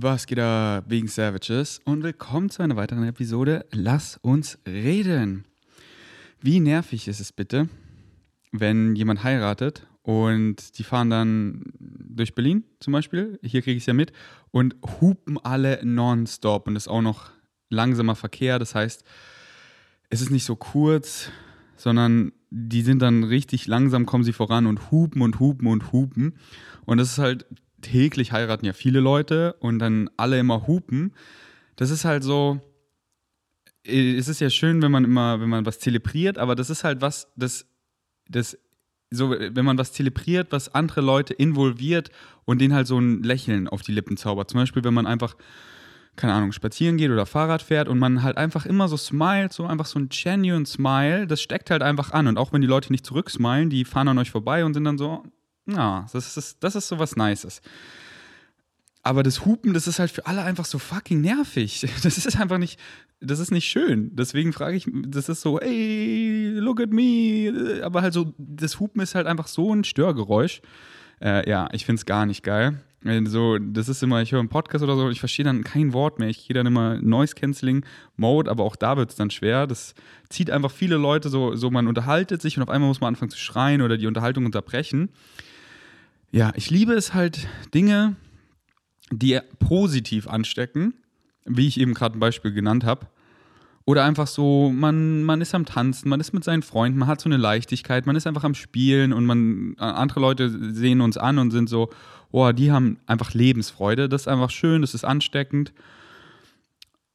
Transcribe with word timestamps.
Was 0.00 0.26
geht 0.26 0.38
da 0.38 0.84
wegen 0.86 1.08
Savages 1.08 1.80
und 1.84 2.04
willkommen 2.04 2.50
zu 2.50 2.62
einer 2.62 2.76
weiteren 2.76 3.02
Episode 3.02 3.66
Lass 3.72 4.16
uns 4.22 4.56
reden. 4.64 5.44
Wie 6.40 6.60
nervig 6.60 7.08
ist 7.08 7.18
es 7.18 7.32
bitte, 7.32 7.68
wenn 8.52 8.94
jemand 8.94 9.24
heiratet 9.24 9.88
und 10.02 10.78
die 10.78 10.84
fahren 10.84 11.10
dann 11.10 11.64
durch 11.80 12.36
Berlin 12.36 12.62
zum 12.78 12.92
Beispiel, 12.92 13.40
hier 13.42 13.60
kriege 13.60 13.76
ich 13.76 13.82
es 13.82 13.86
ja 13.86 13.92
mit, 13.92 14.12
und 14.52 14.76
hupen 15.00 15.36
alle 15.36 15.80
nonstop 15.84 16.68
und 16.68 16.76
ist 16.76 16.86
auch 16.86 17.02
noch 17.02 17.32
langsamer 17.68 18.14
Verkehr. 18.14 18.60
Das 18.60 18.76
heißt, 18.76 19.02
es 20.10 20.20
ist 20.20 20.30
nicht 20.30 20.44
so 20.44 20.54
kurz, 20.54 21.32
sondern 21.74 22.30
die 22.50 22.82
sind 22.82 23.02
dann 23.02 23.24
richtig 23.24 23.66
langsam, 23.66 24.06
kommen 24.06 24.22
sie 24.22 24.32
voran 24.32 24.66
und 24.66 24.92
hupen 24.92 25.22
und 25.22 25.40
hupen 25.40 25.66
und 25.66 25.90
hupen. 25.90 26.38
Und 26.84 26.98
das 26.98 27.10
ist 27.10 27.18
halt 27.18 27.46
täglich 27.80 28.32
heiraten 28.32 28.66
ja 28.66 28.72
viele 28.72 29.00
Leute 29.00 29.54
und 29.60 29.78
dann 29.78 30.10
alle 30.16 30.38
immer 30.38 30.66
hupen. 30.66 31.12
Das 31.76 31.90
ist 31.90 32.04
halt 32.04 32.24
so. 32.24 32.60
Es 33.84 34.28
ist 34.28 34.40
ja 34.40 34.50
schön, 34.50 34.82
wenn 34.82 34.90
man 34.90 35.04
immer, 35.04 35.40
wenn 35.40 35.48
man 35.48 35.64
was 35.64 35.78
zelebriert, 35.78 36.36
aber 36.36 36.54
das 36.54 36.68
ist 36.68 36.84
halt 36.84 37.00
was, 37.00 37.32
das, 37.36 37.66
das, 38.28 38.58
so, 39.10 39.30
wenn 39.30 39.64
man 39.64 39.78
was 39.78 39.92
zelebriert, 39.92 40.48
was 40.50 40.74
andere 40.74 41.00
Leute 41.00 41.32
involviert 41.32 42.10
und 42.44 42.60
denen 42.60 42.74
halt 42.74 42.86
so 42.86 42.98
ein 42.98 43.22
Lächeln 43.22 43.66
auf 43.66 43.80
die 43.80 43.92
Lippen 43.92 44.18
zaubert. 44.18 44.50
Zum 44.50 44.60
Beispiel, 44.60 44.84
wenn 44.84 44.92
man 44.92 45.06
einfach 45.06 45.36
keine 46.18 46.34
Ahnung, 46.34 46.52
spazieren 46.52 46.98
geht 46.98 47.10
oder 47.10 47.24
Fahrrad 47.24 47.62
fährt 47.62 47.88
und 47.88 47.98
man 47.98 48.22
halt 48.22 48.36
einfach 48.36 48.66
immer 48.66 48.88
so 48.88 48.96
smilet, 48.96 49.52
so 49.52 49.64
einfach 49.64 49.86
so 49.86 49.98
ein 49.98 50.08
genuine 50.10 50.66
Smile, 50.66 51.26
das 51.26 51.40
steckt 51.40 51.70
halt 51.70 51.82
einfach 51.82 52.10
an. 52.10 52.26
Und 52.26 52.36
auch 52.36 52.52
wenn 52.52 52.60
die 52.60 52.66
Leute 52.66 52.92
nicht 52.92 53.06
zurücksmilen, 53.06 53.70
die 53.70 53.84
fahren 53.84 54.08
an 54.08 54.18
euch 54.18 54.30
vorbei 54.30 54.64
und 54.64 54.74
sind 54.74 54.84
dann 54.84 54.98
so, 54.98 55.22
ja, 55.68 56.06
das 56.12 56.36
ist, 56.36 56.62
das 56.62 56.74
ist 56.74 56.88
so 56.88 56.98
was 56.98 57.16
Nices. 57.16 57.60
Aber 59.02 59.22
das 59.22 59.44
Hupen, 59.44 59.74
das 59.74 59.86
ist 59.86 59.98
halt 59.98 60.10
für 60.10 60.26
alle 60.26 60.42
einfach 60.42 60.64
so 60.64 60.78
fucking 60.78 61.20
nervig. 61.20 61.86
Das 62.02 62.18
ist 62.18 62.38
einfach 62.38 62.58
nicht, 62.58 62.78
das 63.20 63.38
ist 63.38 63.50
nicht 63.50 63.68
schön. 63.68 64.14
Deswegen 64.14 64.52
frage 64.52 64.76
ich, 64.76 64.86
das 65.06 65.28
ist 65.28 65.40
so, 65.40 65.60
ey, 65.60 66.50
look 66.54 66.80
at 66.80 66.90
me. 66.90 67.80
Aber 67.82 68.02
halt 68.02 68.12
so, 68.12 68.34
das 68.38 68.80
Hupen 68.80 69.00
ist 69.00 69.14
halt 69.14 69.26
einfach 69.26 69.46
so 69.46 69.74
ein 69.74 69.84
Störgeräusch. 69.84 70.60
Äh, 71.20 71.48
ja, 71.48 71.68
ich 71.72 71.84
finde 71.84 72.00
es 72.00 72.06
gar 72.06 72.26
nicht 72.26 72.42
geil. 72.42 72.80
So, 73.26 73.58
das 73.58 73.88
ist 73.88 74.02
immer, 74.02 74.22
ich 74.22 74.32
höre 74.32 74.40
einen 74.40 74.48
Podcast 74.48 74.82
oder 74.82 74.96
so, 74.96 75.08
ich 75.08 75.20
verstehe 75.20 75.44
dann 75.44 75.62
kein 75.62 75.92
Wort 75.92 76.18
mehr. 76.18 76.28
Ich 76.28 76.48
gehe 76.48 76.54
dann 76.54 76.66
immer 76.66 77.00
Noise 77.00 77.36
Cancelling 77.36 77.84
Mode, 78.16 78.50
aber 78.50 78.64
auch 78.64 78.74
da 78.74 78.96
wird 78.96 79.10
es 79.10 79.16
dann 79.16 79.30
schwer. 79.30 79.68
Das 79.68 79.94
zieht 80.28 80.50
einfach 80.50 80.72
viele 80.72 80.96
Leute 80.96 81.28
so, 81.28 81.54
so, 81.54 81.70
man 81.70 81.86
unterhaltet 81.86 82.42
sich 82.42 82.56
und 82.56 82.64
auf 82.64 82.68
einmal 82.68 82.88
muss 82.88 83.00
man 83.00 83.14
anfangen 83.14 83.30
zu 83.30 83.38
schreien 83.38 83.82
oder 83.82 83.96
die 83.96 84.08
Unterhaltung 84.08 84.46
unterbrechen. 84.46 85.10
Ja, 86.30 86.52
ich 86.56 86.70
liebe 86.70 86.92
es 86.92 87.14
halt, 87.14 87.48
Dinge, 87.72 88.16
die 89.10 89.38
positiv 89.58 90.28
anstecken, 90.28 90.94
wie 91.46 91.66
ich 91.66 91.80
eben 91.80 91.94
gerade 91.94 92.18
ein 92.18 92.20
Beispiel 92.20 92.52
genannt 92.52 92.84
habe. 92.84 93.06
Oder 93.86 94.04
einfach 94.04 94.26
so, 94.26 94.70
man, 94.70 95.22
man 95.22 95.40
ist 95.40 95.54
am 95.54 95.64
Tanzen, 95.64 96.10
man 96.10 96.20
ist 96.20 96.34
mit 96.34 96.44
seinen 96.44 96.60
Freunden, 96.60 96.98
man 96.98 97.08
hat 97.08 97.22
so 97.22 97.28
eine 97.30 97.38
Leichtigkeit, 97.38 98.04
man 98.04 98.16
ist 98.16 98.26
einfach 98.26 98.44
am 98.44 98.54
Spielen 98.54 99.14
und 99.14 99.24
man, 99.24 99.74
andere 99.78 100.20
Leute 100.20 100.74
sehen 100.74 101.00
uns 101.00 101.16
an 101.16 101.38
und 101.38 101.50
sind 101.52 101.70
so, 101.70 101.88
oh, 102.30 102.52
die 102.52 102.70
haben 102.70 102.98
einfach 103.06 103.32
Lebensfreude. 103.32 104.10
Das 104.10 104.22
ist 104.22 104.28
einfach 104.28 104.50
schön, 104.50 104.82
das 104.82 104.92
ist 104.92 105.04
ansteckend. 105.04 105.72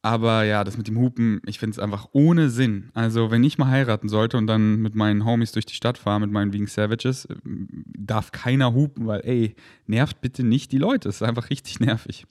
Aber 0.04 0.44
ja, 0.44 0.64
das 0.64 0.76
mit 0.76 0.86
dem 0.86 0.98
Hupen, 0.98 1.40
ich 1.46 1.58
finde 1.58 1.72
es 1.72 1.78
einfach 1.78 2.08
ohne 2.12 2.50
Sinn. 2.50 2.90
Also, 2.92 3.30
wenn 3.30 3.42
ich 3.42 3.56
mal 3.56 3.68
heiraten 3.68 4.10
sollte 4.10 4.36
und 4.36 4.46
dann 4.46 4.82
mit 4.82 4.94
meinen 4.94 5.24
Homies 5.24 5.52
durch 5.52 5.64
die 5.64 5.72
Stadt 5.72 5.96
fahre, 5.96 6.20
mit 6.20 6.30
meinen 6.30 6.52
Vegan 6.52 6.66
Savages, 6.66 7.26
darf 7.42 8.30
keiner 8.30 8.74
hupen, 8.74 9.06
weil, 9.06 9.22
ey, 9.24 9.56
nervt 9.86 10.20
bitte 10.20 10.44
nicht 10.44 10.72
die 10.72 10.76
Leute. 10.76 11.08
Es 11.08 11.16
ist 11.16 11.22
einfach 11.22 11.48
richtig 11.48 11.80
nervig. 11.80 12.26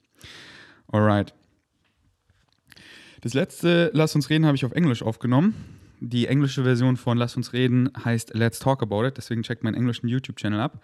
Alright. 0.86 1.34
Das 3.22 3.34
letzte 3.34 3.90
Lass 3.92 4.14
uns 4.14 4.30
reden 4.30 4.46
habe 4.46 4.54
ich 4.54 4.64
auf 4.64 4.70
Englisch 4.70 5.02
aufgenommen. 5.02 5.56
Die 5.98 6.28
englische 6.28 6.62
Version 6.62 6.96
von 6.96 7.18
Lass 7.18 7.36
uns 7.36 7.52
reden 7.52 7.90
heißt 8.04 8.34
Let's 8.34 8.60
Talk 8.60 8.84
About 8.84 9.04
It. 9.04 9.16
Deswegen 9.16 9.42
checkt 9.42 9.64
meinen 9.64 9.74
englischen 9.74 10.06
YouTube-Channel 10.06 10.60
ab. 10.60 10.80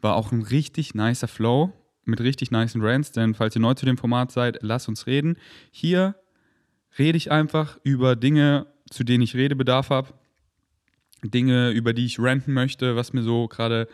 War 0.00 0.16
auch 0.16 0.32
ein 0.32 0.42
richtig 0.42 0.96
nicer 0.96 1.28
Flow 1.28 1.72
mit 2.04 2.20
richtig 2.20 2.50
nicen 2.50 2.82
Rants, 2.82 3.12
denn 3.12 3.34
falls 3.34 3.54
ihr 3.54 3.62
neu 3.62 3.74
zu 3.74 3.86
dem 3.86 3.96
Format 3.96 4.32
seid, 4.32 4.58
lasst 4.60 4.88
uns 4.88 5.06
reden. 5.06 5.36
Hier 5.70 6.16
rede 6.98 7.16
ich 7.16 7.30
einfach 7.30 7.78
über 7.82 8.16
Dinge, 8.16 8.66
zu 8.90 9.04
denen 9.04 9.22
ich 9.22 9.34
Redebedarf 9.34 9.90
habe. 9.90 10.14
Dinge, 11.24 11.70
über 11.70 11.92
die 11.92 12.06
ich 12.06 12.18
ranten 12.18 12.52
möchte, 12.52 12.96
was 12.96 13.12
mir 13.12 13.22
so 13.22 13.46
gerade 13.48 13.88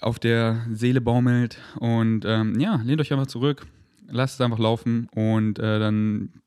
auf 0.00 0.18
der 0.18 0.64
Seele 0.72 1.00
baumelt. 1.00 1.58
Und 1.80 2.24
ähm, 2.24 2.58
ja, 2.60 2.80
lehnt 2.84 3.00
euch 3.00 3.12
einfach 3.12 3.26
zurück, 3.26 3.66
lasst 4.06 4.34
es 4.34 4.40
einfach 4.40 4.58
laufen 4.58 5.08
und 5.14 5.58
äh, 5.58 5.78
dann 5.78 6.42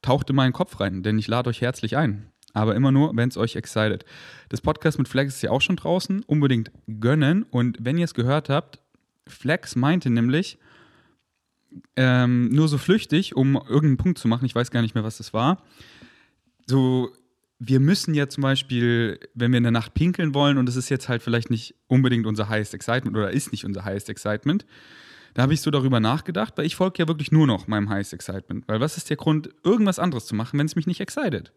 taucht 0.00 0.30
in 0.30 0.36
meinen 0.36 0.52
Kopf 0.52 0.80
rein, 0.80 1.02
denn 1.02 1.18
ich 1.18 1.28
lade 1.28 1.50
euch 1.50 1.60
herzlich 1.60 1.96
ein. 1.96 2.28
Aber 2.54 2.74
immer 2.74 2.90
nur, 2.90 3.14
wenn 3.14 3.28
es 3.28 3.36
euch 3.36 3.56
excited. 3.56 4.04
Das 4.48 4.60
Podcast 4.60 4.98
mit 4.98 5.08
Flex 5.08 5.36
ist 5.36 5.42
ja 5.42 5.50
auch 5.50 5.60
schon 5.60 5.76
draußen. 5.76 6.22
Unbedingt 6.24 6.72
gönnen. 6.98 7.44
Und 7.44 7.76
wenn 7.80 7.98
ihr 7.98 8.06
es 8.06 8.14
gehört 8.14 8.48
habt, 8.48 8.80
Flex 9.26 9.76
meinte 9.76 10.08
nämlich, 10.08 10.58
ähm, 11.96 12.48
nur 12.48 12.68
so 12.68 12.78
flüchtig, 12.78 13.36
um 13.36 13.56
irgendeinen 13.56 13.96
Punkt 13.96 14.18
zu 14.18 14.28
machen, 14.28 14.44
ich 14.44 14.54
weiß 14.54 14.70
gar 14.70 14.82
nicht 14.82 14.94
mehr, 14.94 15.04
was 15.04 15.18
das 15.18 15.32
war. 15.34 15.62
So, 16.66 17.10
wir 17.58 17.80
müssen 17.80 18.14
ja 18.14 18.28
zum 18.28 18.42
Beispiel, 18.42 19.18
wenn 19.34 19.52
wir 19.52 19.58
in 19.58 19.64
der 19.64 19.72
Nacht 19.72 19.94
pinkeln 19.94 20.34
wollen, 20.34 20.58
und 20.58 20.66
das 20.66 20.76
ist 20.76 20.88
jetzt 20.88 21.08
halt 21.08 21.22
vielleicht 21.22 21.50
nicht 21.50 21.74
unbedingt 21.88 22.26
unser 22.26 22.48
highest 22.48 22.74
excitement 22.74 23.16
oder 23.16 23.30
ist 23.30 23.52
nicht 23.52 23.64
unser 23.64 23.84
highest 23.84 24.08
excitement, 24.08 24.64
da 25.34 25.42
habe 25.42 25.54
ich 25.54 25.60
so 25.60 25.70
darüber 25.70 26.00
nachgedacht, 26.00 26.54
weil 26.56 26.66
ich 26.66 26.76
folge 26.76 26.98
ja 26.98 27.08
wirklich 27.08 27.32
nur 27.32 27.46
noch 27.46 27.66
meinem 27.68 27.88
highest 27.90 28.12
excitement. 28.12 28.66
Weil 28.66 28.80
was 28.80 28.96
ist 28.96 29.10
der 29.10 29.16
Grund, 29.16 29.50
irgendwas 29.62 29.98
anderes 29.98 30.26
zu 30.26 30.34
machen, 30.34 30.58
wenn 30.58 30.66
es 30.66 30.76
mich 30.76 30.86
nicht 30.86 31.00
excited? 31.00 31.52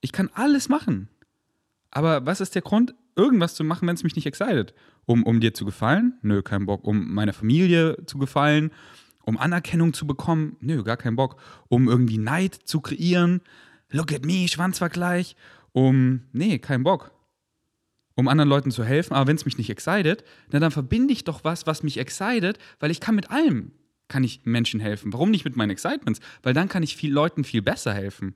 Ich 0.00 0.12
kann 0.12 0.30
alles 0.34 0.68
machen. 0.68 1.08
Aber 1.90 2.26
was 2.26 2.40
ist 2.40 2.54
der 2.54 2.62
Grund, 2.62 2.94
irgendwas 3.16 3.54
zu 3.54 3.64
machen, 3.64 3.88
wenn 3.88 3.94
es 3.94 4.04
mich 4.04 4.16
nicht 4.16 4.26
excited? 4.26 4.74
Um, 5.06 5.22
um 5.22 5.40
dir 5.40 5.54
zu 5.54 5.64
gefallen? 5.64 6.18
Nö, 6.22 6.42
kein 6.42 6.66
Bock. 6.66 6.84
Um 6.84 7.14
meiner 7.14 7.32
Familie 7.32 7.96
zu 8.06 8.18
gefallen? 8.18 8.70
Um 9.24 9.38
Anerkennung 9.38 9.94
zu 9.94 10.06
bekommen? 10.06 10.56
Nö, 10.60 10.82
gar 10.82 10.96
kein 10.96 11.16
Bock. 11.16 11.40
Um 11.68 11.88
irgendwie 11.88 12.18
Neid 12.18 12.54
zu 12.64 12.80
kreieren? 12.80 13.40
Look 13.90 14.12
at 14.12 14.24
me, 14.24 14.48
Schwanzvergleich. 14.48 15.36
Um, 15.72 16.22
nee, 16.32 16.58
kein 16.58 16.82
Bock. 16.82 17.10
Um 18.16 18.28
anderen 18.28 18.48
Leuten 18.48 18.70
zu 18.70 18.84
helfen, 18.84 19.14
aber 19.14 19.26
wenn 19.26 19.36
es 19.36 19.44
mich 19.44 19.58
nicht 19.58 19.70
excited, 19.70 20.22
na, 20.52 20.60
dann 20.60 20.70
verbinde 20.70 21.12
ich 21.12 21.24
doch 21.24 21.42
was, 21.42 21.66
was 21.66 21.82
mich 21.82 21.98
excited, 21.98 22.58
weil 22.78 22.92
ich 22.92 23.00
kann 23.00 23.16
mit 23.16 23.30
allem, 23.32 23.72
kann 24.06 24.22
ich 24.22 24.42
Menschen 24.44 24.78
helfen. 24.78 25.12
Warum 25.12 25.32
nicht 25.32 25.44
mit 25.44 25.56
meinen 25.56 25.70
Excitements? 25.70 26.20
Weil 26.42 26.54
dann 26.54 26.68
kann 26.68 26.84
ich 26.84 26.96
viel 26.96 27.12
Leuten 27.12 27.42
viel 27.42 27.62
besser 27.62 27.92
helfen. 27.92 28.34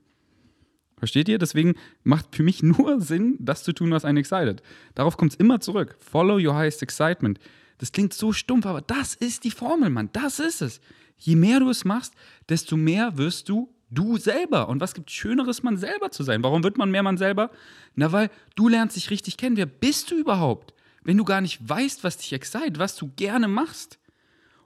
Versteht 0.96 1.28
ihr? 1.28 1.38
Deswegen 1.38 1.74
macht 2.02 2.34
für 2.34 2.42
mich 2.42 2.62
nur 2.64 3.00
Sinn, 3.00 3.36
das 3.38 3.62
zu 3.62 3.72
tun, 3.72 3.90
was 3.92 4.04
einen 4.04 4.18
excited. 4.18 4.62
Darauf 4.94 5.16
kommt 5.16 5.32
es 5.32 5.38
immer 5.38 5.60
zurück. 5.60 5.96
Follow 6.00 6.38
your 6.44 6.56
highest 6.56 6.82
excitement. 6.82 7.38
Das 7.78 7.92
klingt 7.92 8.12
so 8.12 8.32
stumpf, 8.32 8.66
aber 8.66 8.80
das 8.80 9.14
ist 9.14 9.44
die 9.44 9.50
Formel, 9.50 9.90
Mann. 9.90 10.10
Das 10.12 10.38
ist 10.38 10.62
es. 10.62 10.80
Je 11.16 11.36
mehr 11.36 11.60
du 11.60 11.70
es 11.70 11.84
machst, 11.84 12.14
desto 12.48 12.76
mehr 12.76 13.16
wirst 13.16 13.48
du 13.48 13.72
du 13.90 14.18
selber. 14.18 14.68
Und 14.68 14.80
was 14.80 14.94
gibt 14.94 15.10
Schöneres, 15.10 15.62
man 15.62 15.76
selber 15.76 16.10
zu 16.10 16.22
sein? 16.22 16.42
Warum 16.42 16.62
wird 16.62 16.76
man 16.76 16.90
mehr 16.90 17.02
man 17.02 17.16
selber? 17.16 17.50
Na, 17.94 18.12
weil 18.12 18.30
du 18.54 18.68
lernst 18.68 18.96
dich 18.96 19.10
richtig 19.10 19.36
kennen. 19.36 19.56
Wer 19.56 19.66
bist 19.66 20.10
du 20.10 20.16
überhaupt? 20.16 20.74
Wenn 21.02 21.16
du 21.16 21.24
gar 21.24 21.40
nicht 21.40 21.66
weißt, 21.66 22.04
was 22.04 22.18
dich 22.18 22.32
excited, 22.32 22.78
was 22.78 22.96
du 22.96 23.10
gerne 23.16 23.48
machst. 23.48 23.98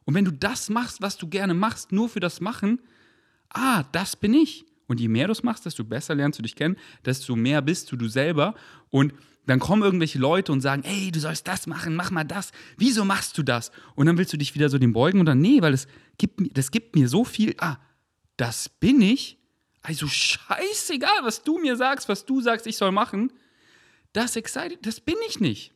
Und 0.05 0.15
wenn 0.15 0.25
du 0.25 0.33
das 0.33 0.69
machst, 0.69 1.01
was 1.01 1.17
du 1.17 1.29
gerne 1.29 1.55
machst, 1.55 1.93
nur 1.93 2.09
für 2.09 2.21
das 2.21 2.41
Machen, 2.41 2.81
ah, 3.51 3.85
das 3.93 4.17
bin 4.17 4.35
ich. 4.35 4.65
Und 4.89 4.99
je 4.99 5.09
mehr 5.09 5.27
du 5.27 5.33
es 5.33 5.43
machst, 5.43 5.65
desto 5.65 5.85
besser 5.85 6.15
lernst 6.15 6.39
du 6.39 6.43
dich 6.43 6.57
kennen, 6.57 6.77
desto 7.05 7.37
mehr 7.37 7.63
bist 7.63 7.93
du 7.93 7.97
du 7.97 8.09
selber. 8.09 8.55
Und 8.91 9.15
dann 9.47 9.59
kommen 9.59 9.83
irgendwelche 9.83 10.19
Leute 10.19 10.53
und 10.53 10.61
sagen, 10.61 10.85
ey, 10.85 11.11
du 11.11 11.19
sollst 11.19 11.49
das 11.49 11.67
machen, 11.67 11.97
mach 11.97 12.11
mal 12.11 12.25
das. 12.25 12.53
Wieso 12.77 13.05
machst 13.05 13.37
du 13.37 13.43
das? 13.43 13.73
Und 13.97 14.07
dann 14.07 14.17
willst 14.17 14.33
du 14.33 14.37
dich 14.37 14.55
wieder 14.55 14.69
so 14.69 14.79
dem 14.79 14.93
beugen 14.93 15.21
und 15.21 15.27
dann, 15.27 15.41
nee, 15.41 15.61
weil 15.61 15.73
das 15.73 15.89
gibt, 16.17 16.57
das 16.57 16.71
gibt 16.71 16.95
mir 16.95 17.09
so 17.09 17.25
viel, 17.25 17.55
ah, 17.59 17.79
das 18.37 18.69
bin 18.69 19.01
ich. 19.01 19.39
Also 19.83 20.07
scheißegal, 20.07 21.25
was 21.25 21.43
du 21.43 21.59
mir 21.59 21.77
sagst, 21.77 22.09
was 22.09 22.25
du 22.25 22.41
sagst, 22.41 22.67
ich 22.69 22.77
soll 22.77 22.93
machen. 22.93 23.33
Das 24.13 24.37
excited, 24.37 24.79
das 24.87 25.01
bin 25.01 25.17
ich 25.29 25.41
nicht. 25.41 25.73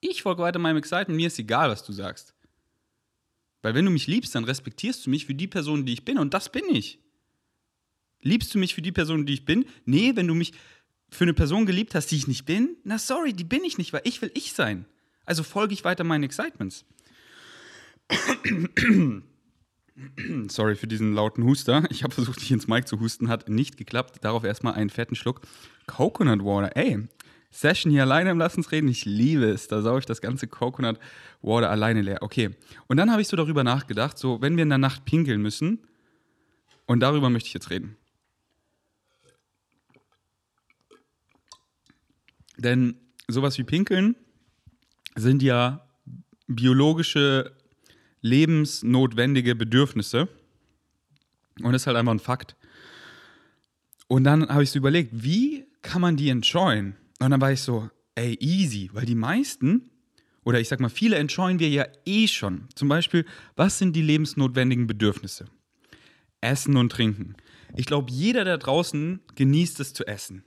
Ich 0.00 0.22
folge 0.22 0.42
weiter 0.42 0.58
meinem 0.58 0.76
Excitement, 0.76 1.16
mir 1.16 1.28
ist 1.28 1.38
egal, 1.38 1.70
was 1.70 1.84
du 1.84 1.92
sagst. 1.92 2.34
Weil 3.62 3.74
wenn 3.74 3.84
du 3.84 3.90
mich 3.90 4.06
liebst, 4.06 4.34
dann 4.34 4.44
respektierst 4.44 5.06
du 5.06 5.10
mich 5.10 5.26
für 5.26 5.34
die 5.34 5.46
Person, 5.46 5.86
die 5.86 5.92
ich 5.92 6.04
bin 6.04 6.18
und 6.18 6.34
das 6.34 6.50
bin 6.50 6.64
ich. 6.68 6.98
Liebst 8.22 8.54
du 8.54 8.58
mich 8.58 8.74
für 8.74 8.82
die 8.82 8.92
Person, 8.92 9.24
die 9.24 9.34
ich 9.34 9.44
bin? 9.46 9.64
Nee, 9.86 10.12
wenn 10.14 10.26
du 10.26 10.34
mich 10.34 10.52
für 11.10 11.24
eine 11.24 11.34
Person 11.34 11.66
geliebt 11.66 11.94
hast, 11.94 12.10
die 12.10 12.16
ich 12.16 12.28
nicht 12.28 12.46
bin, 12.46 12.76
na 12.84 12.98
sorry, 12.98 13.32
die 13.32 13.44
bin 13.44 13.64
ich 13.64 13.78
nicht, 13.78 13.92
weil 13.92 14.02
ich 14.04 14.22
will 14.22 14.30
ich 14.34 14.52
sein. 14.52 14.86
Also 15.24 15.42
folge 15.42 15.74
ich 15.74 15.84
weiter 15.84 16.04
meinen 16.04 16.24
Excitements. 16.24 16.84
Sorry 20.48 20.76
für 20.76 20.86
diesen 20.86 21.14
lauten 21.14 21.44
Huster. 21.44 21.84
Ich 21.90 22.02
habe 22.02 22.14
versucht, 22.14 22.40
dich 22.40 22.50
ins 22.50 22.66
Mic 22.66 22.86
zu 22.86 22.98
husten, 23.00 23.28
hat 23.28 23.48
nicht 23.48 23.76
geklappt. 23.76 24.24
Darauf 24.24 24.44
erstmal 24.44 24.74
einen 24.74 24.88
fetten 24.88 25.14
Schluck 25.14 25.42
Coconut 25.86 26.42
Water. 26.42 26.74
Ey, 26.74 27.06
Session 27.50 27.92
hier 27.92 28.02
alleine 28.02 28.30
im 28.30 28.38
Lassensreden. 28.38 28.88
Ich 28.88 29.04
liebe 29.04 29.44
es. 29.44 29.68
Da 29.68 29.82
sauge 29.82 29.98
ich 30.00 30.06
das 30.06 30.22
ganze 30.22 30.46
Coconut 30.46 30.98
Water 31.42 31.70
alleine 31.70 32.00
leer. 32.00 32.22
Okay. 32.22 32.50
Und 32.86 32.96
dann 32.96 33.10
habe 33.10 33.20
ich 33.20 33.28
so 33.28 33.36
darüber 33.36 33.62
nachgedacht, 33.62 34.16
so, 34.16 34.40
wenn 34.40 34.56
wir 34.56 34.62
in 34.62 34.70
der 34.70 34.78
Nacht 34.78 35.04
pinkeln 35.04 35.42
müssen, 35.42 35.80
und 36.90 36.98
darüber 36.98 37.30
möchte 37.30 37.46
ich 37.46 37.54
jetzt 37.54 37.70
reden. 37.70 37.96
Denn 42.60 42.94
sowas 43.26 43.56
wie 43.58 43.64
Pinkeln 43.64 44.16
sind 45.16 45.42
ja 45.42 45.88
biologische, 46.46 47.56
lebensnotwendige 48.20 49.54
Bedürfnisse. 49.54 50.28
Und 51.62 51.74
ist 51.74 51.86
halt 51.86 51.96
einfach 51.96 52.12
ein 52.12 52.20
Fakt. 52.20 52.56
Und 54.08 54.24
dann 54.24 54.48
habe 54.48 54.62
ich 54.62 54.70
so 54.70 54.78
überlegt, 54.78 55.10
wie 55.12 55.66
kann 55.82 56.00
man 56.00 56.16
die 56.16 56.28
enjoyen? 56.28 56.96
Und 57.20 57.30
dann 57.30 57.40
war 57.40 57.52
ich 57.52 57.60
so, 57.60 57.90
ey, 58.14 58.36
easy, 58.40 58.90
weil 58.92 59.06
die 59.06 59.14
meisten, 59.14 59.90
oder 60.44 60.60
ich 60.60 60.68
sag 60.68 60.80
mal, 60.80 60.88
viele 60.88 61.16
enjoyen 61.16 61.58
wir 61.58 61.68
ja 61.68 61.86
eh 62.04 62.26
schon. 62.26 62.68
Zum 62.74 62.88
Beispiel, 62.88 63.24
was 63.56 63.78
sind 63.78 63.94
die 63.94 64.02
lebensnotwendigen 64.02 64.86
Bedürfnisse? 64.86 65.46
Essen 66.40 66.76
und 66.76 66.90
Trinken. 66.92 67.36
Ich 67.76 67.86
glaube, 67.86 68.10
jeder 68.10 68.44
da 68.44 68.56
draußen 68.56 69.20
genießt 69.34 69.80
es 69.80 69.92
zu 69.92 70.06
essen. 70.06 70.44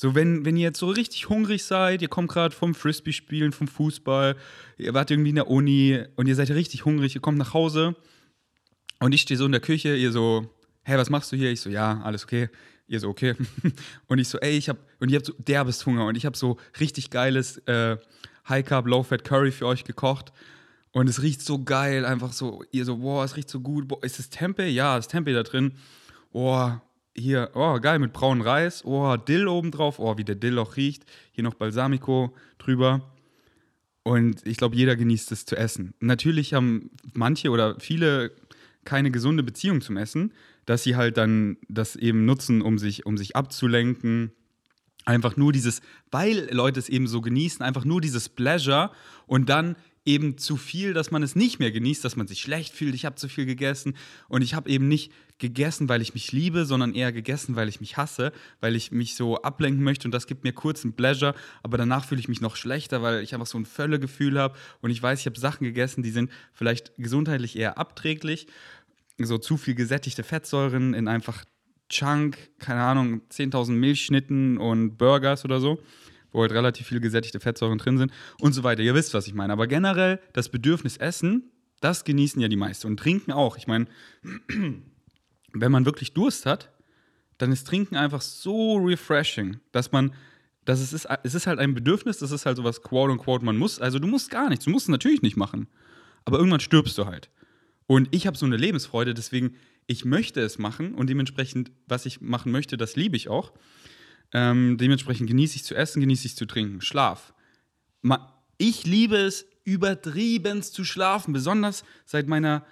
So, 0.00 0.14
wenn, 0.14 0.46
wenn 0.46 0.56
ihr 0.56 0.62
jetzt 0.62 0.78
so 0.78 0.88
richtig 0.88 1.28
hungrig 1.28 1.62
seid, 1.62 2.00
ihr 2.00 2.08
kommt 2.08 2.30
gerade 2.30 2.54
vom 2.54 2.74
Frisbee-Spielen, 2.74 3.52
vom 3.52 3.68
Fußball, 3.68 4.34
ihr 4.78 4.94
wart 4.94 5.10
irgendwie 5.10 5.28
in 5.28 5.34
der 5.34 5.48
Uni 5.48 6.02
und 6.16 6.26
ihr 6.26 6.34
seid 6.34 6.48
richtig 6.52 6.86
hungrig, 6.86 7.14
ihr 7.14 7.20
kommt 7.20 7.36
nach 7.36 7.52
Hause 7.52 7.94
und 9.00 9.12
ich 9.12 9.20
stehe 9.20 9.36
so 9.36 9.44
in 9.44 9.52
der 9.52 9.60
Küche, 9.60 9.94
ihr 9.94 10.10
so, 10.10 10.48
hä, 10.84 10.96
was 10.96 11.10
machst 11.10 11.30
du 11.32 11.36
hier? 11.36 11.50
Ich 11.50 11.60
so, 11.60 11.68
ja, 11.68 12.00
alles 12.00 12.24
okay. 12.24 12.48
Ihr 12.86 12.98
so, 12.98 13.10
okay. 13.10 13.34
Und 14.06 14.18
ich 14.18 14.28
so, 14.28 14.38
ey, 14.38 14.56
ich 14.56 14.70
hab, 14.70 14.78
und 15.00 15.10
ihr 15.10 15.16
habt 15.16 15.26
so 15.26 15.34
derbest 15.36 15.84
Hunger 15.84 16.06
und 16.06 16.16
ich 16.16 16.24
habe 16.26 16.36
so 16.36 16.56
richtig 16.80 17.10
geiles 17.10 17.58
äh, 17.68 17.98
High 18.48 18.64
Carb, 18.64 18.86
Low 18.86 19.02
Fat 19.02 19.22
Curry 19.22 19.52
für 19.52 19.66
euch 19.66 19.84
gekocht. 19.84 20.32
Und 20.92 21.10
es 21.10 21.20
riecht 21.20 21.42
so 21.42 21.62
geil, 21.62 22.06
einfach 22.06 22.32
so, 22.32 22.64
ihr 22.72 22.86
so, 22.86 22.96
boah, 22.96 23.22
es 23.22 23.36
riecht 23.36 23.50
so 23.50 23.60
gut. 23.60 23.86
Boah, 23.86 24.02
ist 24.02 24.18
es 24.18 24.30
Tempeh? 24.30 24.70
Ja, 24.70 24.96
ist 24.96 25.08
Tempeh 25.08 25.34
da 25.34 25.42
drin. 25.42 25.74
Boah, 26.32 26.82
hier, 27.16 27.50
oh, 27.54 27.78
geil, 27.80 27.98
mit 27.98 28.12
braunem 28.12 28.42
Reis. 28.42 28.84
Oh, 28.84 29.16
Dill 29.16 29.48
oben 29.48 29.70
drauf. 29.70 29.98
Oh, 29.98 30.16
wie 30.16 30.24
der 30.24 30.36
Dill 30.36 30.58
auch 30.58 30.76
riecht. 30.76 31.04
Hier 31.32 31.44
noch 31.44 31.54
Balsamico 31.54 32.34
drüber. 32.58 33.12
Und 34.02 34.46
ich 34.46 34.56
glaube, 34.56 34.76
jeder 34.76 34.96
genießt 34.96 35.30
es 35.32 35.44
zu 35.44 35.56
essen. 35.56 35.94
Natürlich 36.00 36.54
haben 36.54 36.90
manche 37.12 37.50
oder 37.50 37.78
viele 37.80 38.32
keine 38.84 39.10
gesunde 39.10 39.42
Beziehung 39.42 39.80
zum 39.82 39.96
Essen, 39.96 40.32
dass 40.64 40.82
sie 40.84 40.96
halt 40.96 41.16
dann 41.16 41.58
das 41.68 41.96
eben 41.96 42.24
nutzen, 42.24 42.62
um 42.62 42.78
sich, 42.78 43.04
um 43.04 43.18
sich 43.18 43.36
abzulenken. 43.36 44.32
Einfach 45.04 45.36
nur 45.36 45.52
dieses, 45.52 45.80
weil 46.10 46.48
Leute 46.52 46.78
es 46.78 46.88
eben 46.88 47.06
so 47.06 47.20
genießen, 47.20 47.62
einfach 47.62 47.84
nur 47.84 48.00
dieses 48.00 48.28
Pleasure 48.28 48.90
und 49.26 49.48
dann 49.48 49.76
eben 50.10 50.38
zu 50.38 50.56
viel, 50.56 50.92
dass 50.92 51.10
man 51.10 51.22
es 51.22 51.36
nicht 51.36 51.58
mehr 51.58 51.70
genießt, 51.70 52.04
dass 52.04 52.16
man 52.16 52.26
sich 52.26 52.40
schlecht 52.40 52.74
fühlt, 52.74 52.94
ich 52.94 53.04
habe 53.04 53.16
zu 53.16 53.28
viel 53.28 53.46
gegessen. 53.46 53.94
Und 54.28 54.42
ich 54.42 54.54
habe 54.54 54.68
eben 54.68 54.88
nicht 54.88 55.12
gegessen, 55.38 55.88
weil 55.88 56.02
ich 56.02 56.14
mich 56.14 56.32
liebe, 56.32 56.66
sondern 56.66 56.94
eher 56.94 57.12
gegessen, 57.12 57.56
weil 57.56 57.68
ich 57.68 57.80
mich 57.80 57.96
hasse, 57.96 58.32
weil 58.60 58.76
ich 58.76 58.92
mich 58.92 59.14
so 59.14 59.40
ablenken 59.42 59.82
möchte. 59.82 60.06
Und 60.08 60.12
das 60.12 60.26
gibt 60.26 60.44
mir 60.44 60.52
kurz 60.52 60.84
ein 60.84 60.92
Pleasure, 60.92 61.34
aber 61.62 61.78
danach 61.78 62.04
fühle 62.04 62.20
ich 62.20 62.28
mich 62.28 62.40
noch 62.40 62.56
schlechter, 62.56 63.02
weil 63.02 63.22
ich 63.22 63.34
einfach 63.34 63.46
so 63.46 63.58
ein 63.58 63.66
Völlegefühl 63.66 64.38
habe. 64.38 64.56
Und 64.80 64.90
ich 64.90 65.02
weiß, 65.02 65.20
ich 65.20 65.26
habe 65.26 65.38
Sachen 65.38 65.64
gegessen, 65.64 66.02
die 66.02 66.10
sind 66.10 66.30
vielleicht 66.52 66.92
gesundheitlich 66.98 67.56
eher 67.56 67.78
abträglich. 67.78 68.46
So 69.18 69.38
zu 69.38 69.56
viel 69.56 69.74
gesättigte 69.74 70.24
Fettsäuren 70.24 70.94
in 70.94 71.08
einfach 71.08 71.44
Chunk, 71.88 72.38
keine 72.58 72.82
Ahnung, 72.82 73.22
10.000 73.30 73.72
Milchschnitten 73.72 74.58
und 74.58 74.96
Burgers 74.96 75.44
oder 75.44 75.60
so, 75.60 75.82
wo 76.32 76.42
halt 76.42 76.52
relativ 76.52 76.86
viele 76.86 77.00
gesättigte 77.00 77.40
Fettsäuren 77.40 77.78
drin 77.78 77.98
sind 77.98 78.12
und 78.38 78.52
so 78.52 78.62
weiter. 78.62 78.82
Ihr 78.82 78.94
wisst, 78.94 79.14
was 79.14 79.26
ich 79.26 79.34
meine. 79.34 79.52
Aber 79.52 79.66
generell 79.66 80.20
das 80.32 80.48
Bedürfnis 80.48 80.96
Essen, 80.96 81.50
das 81.80 82.04
genießen 82.04 82.40
ja 82.40 82.48
die 82.48 82.56
meisten 82.56 82.86
und 82.86 82.98
trinken 82.98 83.32
auch. 83.32 83.56
Ich 83.56 83.66
meine, 83.66 83.86
wenn 85.52 85.72
man 85.72 85.84
wirklich 85.84 86.12
Durst 86.12 86.46
hat, 86.46 86.70
dann 87.38 87.52
ist 87.52 87.66
Trinken 87.66 87.96
einfach 87.96 88.20
so 88.20 88.76
refreshing, 88.76 89.60
dass 89.72 89.92
man, 89.92 90.12
dass 90.64 90.80
es 90.80 90.92
ist, 90.92 91.08
es 91.22 91.34
ist 91.34 91.46
halt 91.46 91.58
ein 91.58 91.74
Bedürfnis, 91.74 92.18
das 92.18 92.32
ist 92.32 92.44
halt 92.44 92.58
sowas 92.58 92.82
quote 92.82 93.12
unquote, 93.12 93.44
man 93.44 93.56
muss, 93.56 93.80
also 93.80 93.98
du 93.98 94.06
musst 94.06 94.30
gar 94.30 94.50
nichts, 94.50 94.66
du 94.66 94.70
musst 94.70 94.84
es 94.84 94.90
natürlich 94.90 95.22
nicht 95.22 95.36
machen. 95.36 95.66
Aber 96.26 96.36
irgendwann 96.36 96.60
stirbst 96.60 96.98
du 96.98 97.06
halt. 97.06 97.30
Und 97.86 98.08
ich 98.14 98.26
habe 98.26 98.36
so 98.36 98.46
eine 98.46 98.56
Lebensfreude, 98.56 99.14
deswegen, 99.14 99.56
ich 99.86 100.04
möchte 100.04 100.40
es 100.40 100.58
machen 100.58 100.94
und 100.94 101.08
dementsprechend, 101.08 101.72
was 101.88 102.06
ich 102.06 102.20
machen 102.20 102.52
möchte, 102.52 102.76
das 102.76 102.94
liebe 102.94 103.16
ich 103.16 103.28
auch. 103.28 103.52
Ähm, 104.32 104.76
dementsprechend 104.78 105.28
genieße 105.28 105.56
ich 105.56 105.64
zu 105.64 105.74
essen, 105.74 106.00
genieße 106.00 106.26
ich 106.26 106.36
zu 106.36 106.46
trinken. 106.46 106.80
Schlaf. 106.80 107.34
Ich 108.58 108.84
liebe 108.84 109.16
es, 109.16 109.46
übertriebenst 109.64 110.74
zu 110.74 110.84
schlafen, 110.84 111.32
besonders 111.32 111.84
seit 112.04 112.26
meiner 112.26 112.64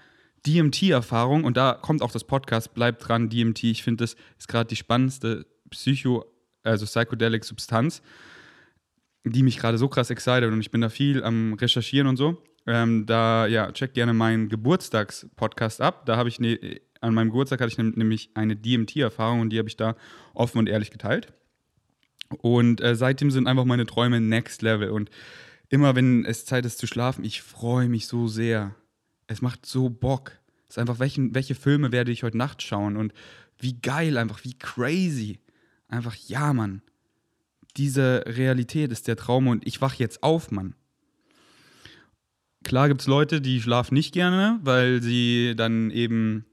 DMT-Erfahrung. 0.47 1.45
Und 1.45 1.57
da 1.57 1.75
kommt 1.75 2.03
auch 2.03 2.11
das 2.11 2.25
Podcast, 2.25 2.75
bleibt 2.75 3.07
dran, 3.09 3.29
DMT. 3.29 3.65
Ich 3.65 3.83
finde, 3.83 4.05
das 4.05 4.17
ist 4.39 4.49
gerade 4.49 4.69
die 4.69 4.77
spannendste 4.77 5.47
Psycho, 5.71 6.25
also 6.63 6.87
Psychedelic 6.87 7.45
Substanz, 7.45 8.03
die 9.25 9.43
mich 9.43 9.59
gerade 9.59 9.79
so 9.79 9.89
krass 9.89 10.11
excited 10.11 10.51
und 10.51 10.61
ich 10.61 10.71
bin 10.71 10.81
da 10.81 10.89
viel 10.89 11.23
am 11.23 11.55
Recherchieren 11.55 12.07
und 12.07 12.17
so. 12.17 12.43
Ähm, 12.67 13.07
da, 13.07 13.47
ja, 13.47 13.73
check 13.73 13.95
gerne 13.95 14.13
meinen 14.13 14.49
Geburtstagspodcast 14.49 15.81
ab. 15.81 16.05
Da 16.07 16.17
habe 16.17 16.29
ich, 16.29 16.39
ne, 16.39 16.81
an 17.01 17.15
meinem 17.15 17.29
Geburtstag 17.29 17.61
hatte 17.61 17.71
ich 17.71 17.79
nämlich 17.79 18.31
eine 18.35 18.57
DMT-Erfahrung 18.57 19.41
und 19.41 19.51
die 19.51 19.59
habe 19.59 19.69
ich 19.69 19.77
da 19.77 19.97
offen 20.35 20.59
und 20.59 20.69
ehrlich 20.69 20.91
geteilt. 20.91 21.33
Und 22.43 22.81
äh, 22.81 22.95
seitdem 22.95 23.31
sind 23.31 23.47
einfach 23.47 23.65
meine 23.65 23.87
Träume 23.87 24.21
next 24.21 24.63
level. 24.63 24.91
Und 24.91 25.11
immer 25.69 25.95
wenn 25.97 26.25
es 26.25 26.45
Zeit 26.45 26.65
ist 26.67 26.79
zu 26.79 26.87
schlafen, 26.87 27.25
ich 27.25 27.43
freue 27.43 27.89
mich 27.89 28.07
so 28.07 28.29
sehr. 28.29 28.75
Es 29.27 29.43
macht 29.43 29.67
so 29.67 29.89
Bock. 29.89 30.33
Es 30.69 30.77
ist 30.77 30.79
einfach, 30.79 30.99
welchen, 30.99 31.35
welche 31.35 31.55
Filme 31.55 31.93
werde 31.93 32.13
ich 32.13 32.23
heute 32.23 32.37
Nacht 32.37 32.63
schauen 32.63 32.97
und 32.97 33.13
wie 33.59 33.81
geil, 33.81 34.19
einfach 34.19 34.45
wie 34.45 34.55
crazy. 34.59 35.41
Einfach, 35.89 36.15
ja, 36.15 36.53
Mann. 36.53 36.83
Diese 37.77 38.25
Realität 38.27 38.93
ist 38.93 39.09
der 39.09 39.17
Traum 39.17 39.49
und 39.49 39.67
ich 39.67 39.81
wache 39.81 39.99
jetzt 39.99 40.23
auf, 40.23 40.51
Mann. 40.51 40.75
Klar 42.65 42.89
gibt 42.89 43.01
es 43.01 43.07
Leute, 43.07 43.41
die 43.41 43.61
schlafen 43.63 43.95
nicht 43.95 44.13
gerne, 44.13 44.59
weil 44.63 45.01
sie 45.03 45.55
dann 45.57 45.91
eben 45.91 46.45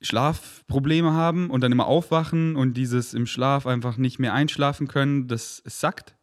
Schlafprobleme 0.00 1.12
haben 1.12 1.50
und 1.50 1.60
dann 1.62 1.72
immer 1.72 1.86
aufwachen 1.86 2.56
und 2.56 2.74
dieses 2.74 3.14
im 3.14 3.26
Schlaf 3.26 3.66
einfach 3.66 3.96
nicht 3.96 4.18
mehr 4.18 4.32
einschlafen 4.32 4.88
können, 4.88 5.28
das 5.28 5.62
sackt. 5.66 6.14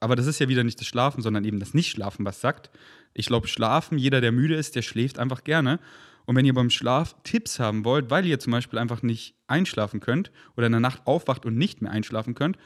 Aber 0.00 0.16
das 0.16 0.26
ist 0.26 0.38
ja 0.38 0.48
wieder 0.48 0.64
nicht 0.64 0.80
das 0.80 0.86
Schlafen, 0.86 1.22
sondern 1.22 1.44
eben 1.44 1.60
das 1.60 1.74
Nicht-Schlafen, 1.74 2.24
was 2.24 2.40
sagt. 2.40 2.70
Ich 3.14 3.26
glaube, 3.26 3.48
Schlafen, 3.48 3.98
jeder, 3.98 4.20
der 4.20 4.32
müde 4.32 4.54
ist, 4.54 4.74
der 4.74 4.82
schläft 4.82 5.18
einfach 5.18 5.44
gerne. 5.44 5.78
Und 6.24 6.36
wenn 6.36 6.44
ihr 6.44 6.54
beim 6.54 6.70
Schlaf 6.70 7.16
Tipps 7.24 7.58
haben 7.58 7.84
wollt, 7.84 8.10
weil 8.10 8.24
ihr 8.26 8.38
zum 8.38 8.52
Beispiel 8.52 8.78
einfach 8.78 9.02
nicht 9.02 9.34
einschlafen 9.48 10.00
könnt 10.00 10.30
oder 10.56 10.66
in 10.66 10.72
der 10.72 10.80
Nacht 10.80 11.06
aufwacht 11.06 11.44
und 11.44 11.56
nicht 11.56 11.82
mehr 11.82 11.90
einschlafen 11.90 12.34
könnt, 12.34 12.58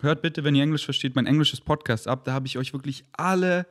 hört 0.00 0.22
bitte, 0.22 0.44
wenn 0.44 0.54
ihr 0.54 0.62
Englisch 0.62 0.84
versteht, 0.84 1.14
mein 1.14 1.26
englisches 1.26 1.60
Podcast 1.60 2.08
ab. 2.08 2.24
Da 2.24 2.32
habe 2.32 2.46
ich 2.46 2.58
euch 2.58 2.72
wirklich 2.72 3.04
alle 3.12 3.66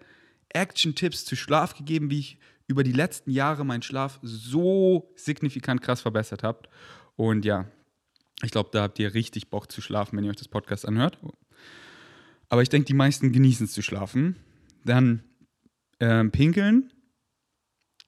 Action-Tipps 0.50 1.26
zu 1.26 1.36
Schlaf 1.36 1.76
gegeben, 1.76 2.10
wie 2.10 2.20
ich 2.20 2.40
über 2.72 2.84
die 2.84 2.94
letzten 2.94 3.32
Jahre 3.32 3.66
meinen 3.66 3.82
Schlaf 3.82 4.20
so 4.24 5.12
signifikant 5.16 5.82
krass 5.82 6.02
verbessert 6.02 6.42
habe. 6.42 6.70
Und 7.16 7.46
ja, 7.46 7.68
ich 8.44 8.52
glaube, 8.52 8.70
da 8.72 8.84
habt 8.84 8.98
ihr 8.98 9.14
richtig 9.14 9.50
Bock 9.50 9.72
zu 9.72 9.82
schlafen, 9.82 10.18
wenn 10.18 10.24
ihr 10.24 10.32
euch 10.32 10.38
das 10.38 10.48
Podcast 10.48 10.88
anhört. 10.88 11.20
Aber 12.50 12.62
ich 12.62 12.70
denke, 12.70 12.86
die 12.86 12.94
meisten 12.94 13.32
genießen 13.32 13.66
es 13.66 13.74
zu 13.74 13.82
schlafen. 13.82 14.38
Dann 14.86 15.24
ähm, 16.00 16.32
pinkeln. 16.32 16.92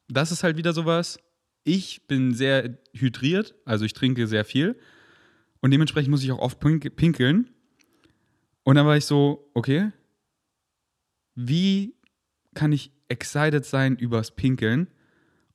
Das 0.07 0.31
ist 0.31 0.43
halt 0.43 0.57
wieder 0.57 0.73
sowas. 0.73 1.19
Ich 1.65 2.07
bin 2.07 2.33
sehr 2.33 2.77
hydriert, 2.93 3.55
also 3.65 3.85
ich 3.85 3.93
trinke 3.93 4.27
sehr 4.27 4.45
viel. 4.45 4.77
Und 5.61 5.71
dementsprechend 5.71 6.11
muss 6.11 6.23
ich 6.23 6.31
auch 6.31 6.39
oft 6.39 6.59
pinkeln. 6.59 7.49
Und 8.63 8.75
dann 8.75 8.85
war 8.85 8.97
ich 8.97 9.05
so, 9.05 9.49
okay, 9.53 9.91
wie 11.35 11.95
kann 12.53 12.71
ich 12.71 12.91
excited 13.09 13.65
sein 13.65 13.95
übers 13.95 14.31
Pinkeln. 14.31 14.87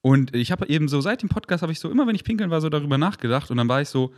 Und 0.01 0.35
ich 0.35 0.53
habe 0.53 0.69
eben 0.69 0.89
so, 0.89 1.01
seit 1.01 1.23
dem 1.23 1.29
Podcast 1.29 1.63
habe 1.63 1.73
ich 1.73 1.81
so, 1.81 1.91
immer 1.91 2.07
wenn 2.07 2.15
ich 2.15 2.25
pinkeln 2.25 2.51
war, 2.51 2.61
so 2.61 2.69
darüber 2.69 2.99
nachgedacht. 2.99 3.51
Und 3.51 3.57
dann 3.57 3.69
war 3.69 3.83
ich 3.83 3.89
so 3.89 4.13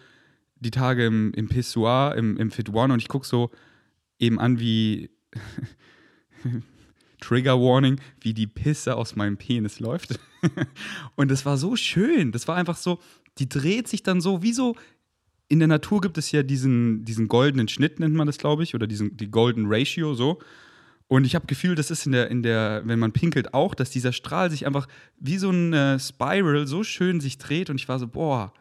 die 0.61 0.71
Tage 0.71 1.07
im, 1.07 1.33
im 1.35 1.49
Pissoir, 1.49 2.15
im, 2.17 2.37
im 2.37 2.51
Fit 2.51 2.73
One 2.73 2.93
und 2.93 3.01
ich 3.01 3.09
gucke 3.09 3.27
so 3.27 3.51
eben 4.19 4.39
an, 4.39 4.61
wie 4.61 5.11
Trigger 7.21 7.59
Warning, 7.61 8.01
wie 8.21 8.35
die 8.35 8.47
Pisse 8.47 8.97
aus 8.97 9.17
meinem 9.17 9.37
Penis 9.37 9.81
läuft. 9.81 10.19
und 11.17 11.31
das 11.31 11.47
war 11.47 11.57
so 11.57 11.77
schön. 11.77 12.33
Das 12.33 12.47
war 12.47 12.57
einfach 12.57 12.77
so, 12.77 12.99
die 13.39 13.49
dreht 13.49 13.89
sich 13.89 14.03
dann 14.03 14.21
so, 14.21 14.43
wie 14.43 14.53
so, 14.53 14.77
in 15.49 15.59
der 15.59 15.69
Natur 15.69 16.01
gibt 16.01 16.19
es 16.19 16.31
ja 16.31 16.43
diesen, 16.43 17.05
diesen 17.05 17.27
goldenen 17.27 17.69
Schnitt, 17.69 17.99
nennt 17.99 18.15
man 18.15 18.27
das, 18.27 18.39
glaube 18.39 18.63
ich, 18.63 18.75
oder 18.75 18.87
diesen, 18.87 19.17
die 19.17 19.31
Golden 19.31 19.65
Ratio 19.67 20.15
so. 20.15 20.39
Und 21.11 21.25
ich 21.25 21.35
habe 21.35 21.47
Gefühl, 21.47 21.75
das 21.75 21.90
ist 21.90 22.07
in 22.07 22.12
der, 22.12 22.31
in 22.31 22.45
der, 22.45 22.83
wenn 22.85 23.00
man 23.00 23.11
pinkelt 23.11 23.52
auch, 23.52 23.75
dass 23.75 23.90
dieser 23.90 24.12
Strahl 24.12 24.49
sich 24.49 24.64
einfach 24.64 24.87
wie 25.19 25.38
so 25.38 25.50
ein 25.50 25.73
äh, 25.73 25.99
Spiral 25.99 26.69
so 26.69 26.85
schön 26.85 27.21
sich 27.21 27.37
dreht 27.37 27.69
und 27.69 27.81
ich 27.81 27.88
war 27.88 27.99
so, 27.99 28.07
boah, 28.07 28.55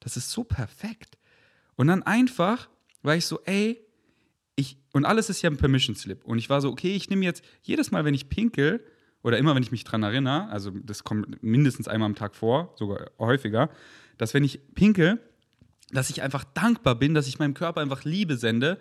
das 0.00 0.16
ist 0.16 0.32
so 0.32 0.42
perfekt. 0.42 1.16
Und 1.76 1.86
dann 1.86 2.02
einfach 2.02 2.68
war 3.02 3.14
ich 3.14 3.24
so, 3.24 3.38
ey, 3.44 3.80
ich, 4.56 4.78
und 4.92 5.04
alles 5.04 5.30
ist 5.30 5.42
ja 5.42 5.50
ein 5.50 5.58
Permission 5.58 5.94
Slip. 5.94 6.24
Und 6.24 6.38
ich 6.38 6.50
war 6.50 6.60
so, 6.60 6.70
okay, 6.70 6.92
ich 6.92 7.08
nehme 7.08 7.24
jetzt 7.24 7.44
jedes 7.62 7.92
Mal, 7.92 8.04
wenn 8.04 8.14
ich 8.14 8.28
pinkel, 8.28 8.84
oder 9.22 9.38
immer, 9.38 9.54
wenn 9.54 9.62
ich 9.62 9.70
mich 9.70 9.84
dran 9.84 10.02
erinnere, 10.02 10.48
also 10.48 10.72
das 10.72 11.04
kommt 11.04 11.40
mindestens 11.40 11.86
einmal 11.86 12.06
am 12.06 12.16
Tag 12.16 12.34
vor, 12.34 12.74
sogar 12.76 13.12
häufiger, 13.20 13.70
dass 14.18 14.34
wenn 14.34 14.42
ich 14.42 14.58
pinkel, 14.74 15.20
dass 15.92 16.10
ich 16.10 16.20
einfach 16.20 16.42
dankbar 16.42 16.96
bin, 16.96 17.14
dass 17.14 17.28
ich 17.28 17.38
meinem 17.38 17.54
Körper 17.54 17.80
einfach 17.80 18.02
Liebe 18.02 18.36
sende, 18.36 18.80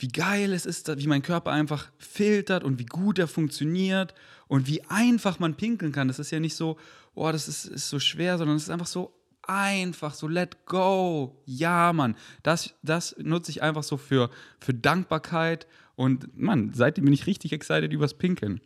wie 0.00 0.08
geil 0.08 0.52
es 0.52 0.64
ist, 0.64 0.88
wie 0.98 1.06
mein 1.06 1.22
Körper 1.22 1.52
einfach 1.52 1.90
filtert 1.98 2.64
und 2.64 2.78
wie 2.78 2.86
gut 2.86 3.18
er 3.18 3.28
funktioniert 3.28 4.14
und 4.48 4.66
wie 4.66 4.82
einfach 4.84 5.38
man 5.38 5.56
pinkeln 5.56 5.92
kann. 5.92 6.08
Das 6.08 6.18
ist 6.18 6.30
ja 6.30 6.40
nicht 6.40 6.54
so, 6.54 6.78
oh, 7.14 7.30
das 7.30 7.48
ist, 7.48 7.66
ist 7.66 7.90
so 7.90 8.00
schwer, 8.00 8.38
sondern 8.38 8.56
es 8.56 8.64
ist 8.64 8.70
einfach 8.70 8.86
so 8.86 9.14
einfach, 9.42 10.14
so 10.14 10.26
let 10.26 10.64
go. 10.64 11.42
Ja, 11.44 11.92
Mann, 11.92 12.16
das, 12.42 12.74
das 12.82 13.14
nutze 13.18 13.50
ich 13.50 13.62
einfach 13.62 13.82
so 13.82 13.98
für, 13.98 14.30
für 14.58 14.72
Dankbarkeit 14.72 15.66
und 15.96 16.34
Mann, 16.36 16.72
seitdem 16.72 17.04
bin 17.04 17.12
ich 17.12 17.26
richtig 17.26 17.52
excited 17.52 17.92
übers 17.92 18.14
Pinkeln. 18.14 18.60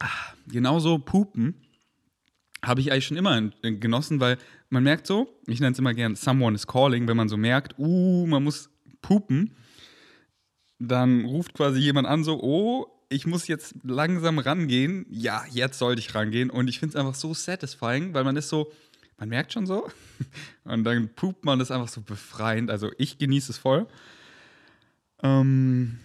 Ah, 0.00 0.08
genauso 0.48 0.98
Pupen 0.98 1.54
habe 2.64 2.80
ich 2.80 2.92
eigentlich 2.92 3.06
schon 3.06 3.16
immer 3.16 3.40
genossen, 3.62 4.20
weil 4.20 4.38
man 4.68 4.82
merkt 4.82 5.06
so, 5.06 5.28
ich 5.46 5.60
nenne 5.60 5.72
es 5.72 5.78
immer 5.78 5.94
gern 5.94 6.14
someone 6.14 6.54
is 6.54 6.66
calling, 6.66 7.08
wenn 7.08 7.16
man 7.16 7.28
so 7.28 7.36
merkt, 7.36 7.78
uh, 7.78 8.26
man 8.26 8.44
muss 8.44 8.70
pupen, 9.02 9.54
dann 10.78 11.24
ruft 11.24 11.54
quasi 11.54 11.80
jemand 11.80 12.06
an 12.06 12.24
so, 12.24 12.42
oh, 12.42 12.86
ich 13.10 13.26
muss 13.26 13.48
jetzt 13.48 13.74
langsam 13.82 14.38
rangehen. 14.38 15.04
Ja, 15.10 15.44
jetzt 15.50 15.78
sollte 15.78 16.00
ich 16.00 16.14
rangehen. 16.14 16.48
Und 16.48 16.68
ich 16.68 16.78
finde 16.78 16.96
es 16.96 17.00
einfach 17.00 17.16
so 17.16 17.34
satisfying, 17.34 18.14
weil 18.14 18.24
man 18.24 18.36
ist 18.36 18.48
so, 18.48 18.72
man 19.18 19.28
merkt 19.28 19.52
schon 19.52 19.66
so. 19.66 19.90
Und 20.64 20.84
dann 20.84 21.08
pupt 21.14 21.44
man 21.44 21.58
das 21.58 21.70
einfach 21.70 21.88
so 21.88 22.00
befreiend. 22.00 22.70
Also 22.70 22.90
ich 22.98 23.18
genieße 23.18 23.52
es 23.52 23.58
voll. 23.58 23.86
Ähm, 25.22 25.98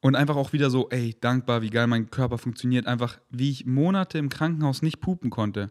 und 0.00 0.14
einfach 0.14 0.36
auch 0.36 0.52
wieder 0.52 0.70
so, 0.70 0.88
ey, 0.90 1.16
dankbar, 1.20 1.62
wie 1.62 1.70
geil 1.70 1.86
mein 1.86 2.10
Körper 2.10 2.38
funktioniert. 2.38 2.86
Einfach, 2.86 3.18
wie 3.30 3.50
ich 3.50 3.66
Monate 3.66 4.18
im 4.18 4.28
Krankenhaus 4.28 4.82
nicht 4.82 5.00
pupen 5.00 5.30
konnte. 5.30 5.70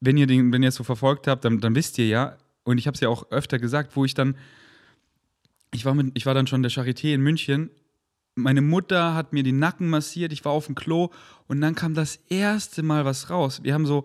Wenn 0.00 0.16
ihr, 0.16 0.26
den, 0.26 0.52
wenn 0.52 0.62
ihr 0.62 0.68
es 0.68 0.76
so 0.76 0.84
verfolgt 0.84 1.26
habt, 1.26 1.44
dann, 1.44 1.60
dann 1.60 1.74
wisst 1.74 1.98
ihr 1.98 2.06
ja, 2.06 2.36
und 2.64 2.78
ich 2.78 2.86
habe 2.86 2.94
es 2.94 3.00
ja 3.00 3.08
auch 3.08 3.30
öfter 3.30 3.58
gesagt, 3.58 3.96
wo 3.96 4.04
ich 4.04 4.14
dann, 4.14 4.36
ich 5.72 5.84
war, 5.84 5.94
mit, 5.94 6.12
ich 6.14 6.26
war 6.26 6.34
dann 6.34 6.46
schon 6.46 6.62
der 6.62 6.70
Charité 6.70 7.14
in 7.14 7.20
München, 7.20 7.70
meine 8.34 8.62
Mutter 8.62 9.14
hat 9.14 9.32
mir 9.32 9.42
den 9.42 9.58
Nacken 9.58 9.88
massiert, 9.88 10.32
ich 10.32 10.44
war 10.44 10.52
auf 10.52 10.66
dem 10.66 10.74
Klo 10.74 11.10
und 11.48 11.60
dann 11.60 11.74
kam 11.74 11.94
das 11.94 12.16
erste 12.28 12.82
Mal 12.82 13.04
was 13.04 13.30
raus. 13.30 13.60
Wir 13.64 13.74
haben 13.74 13.86
so 13.86 14.04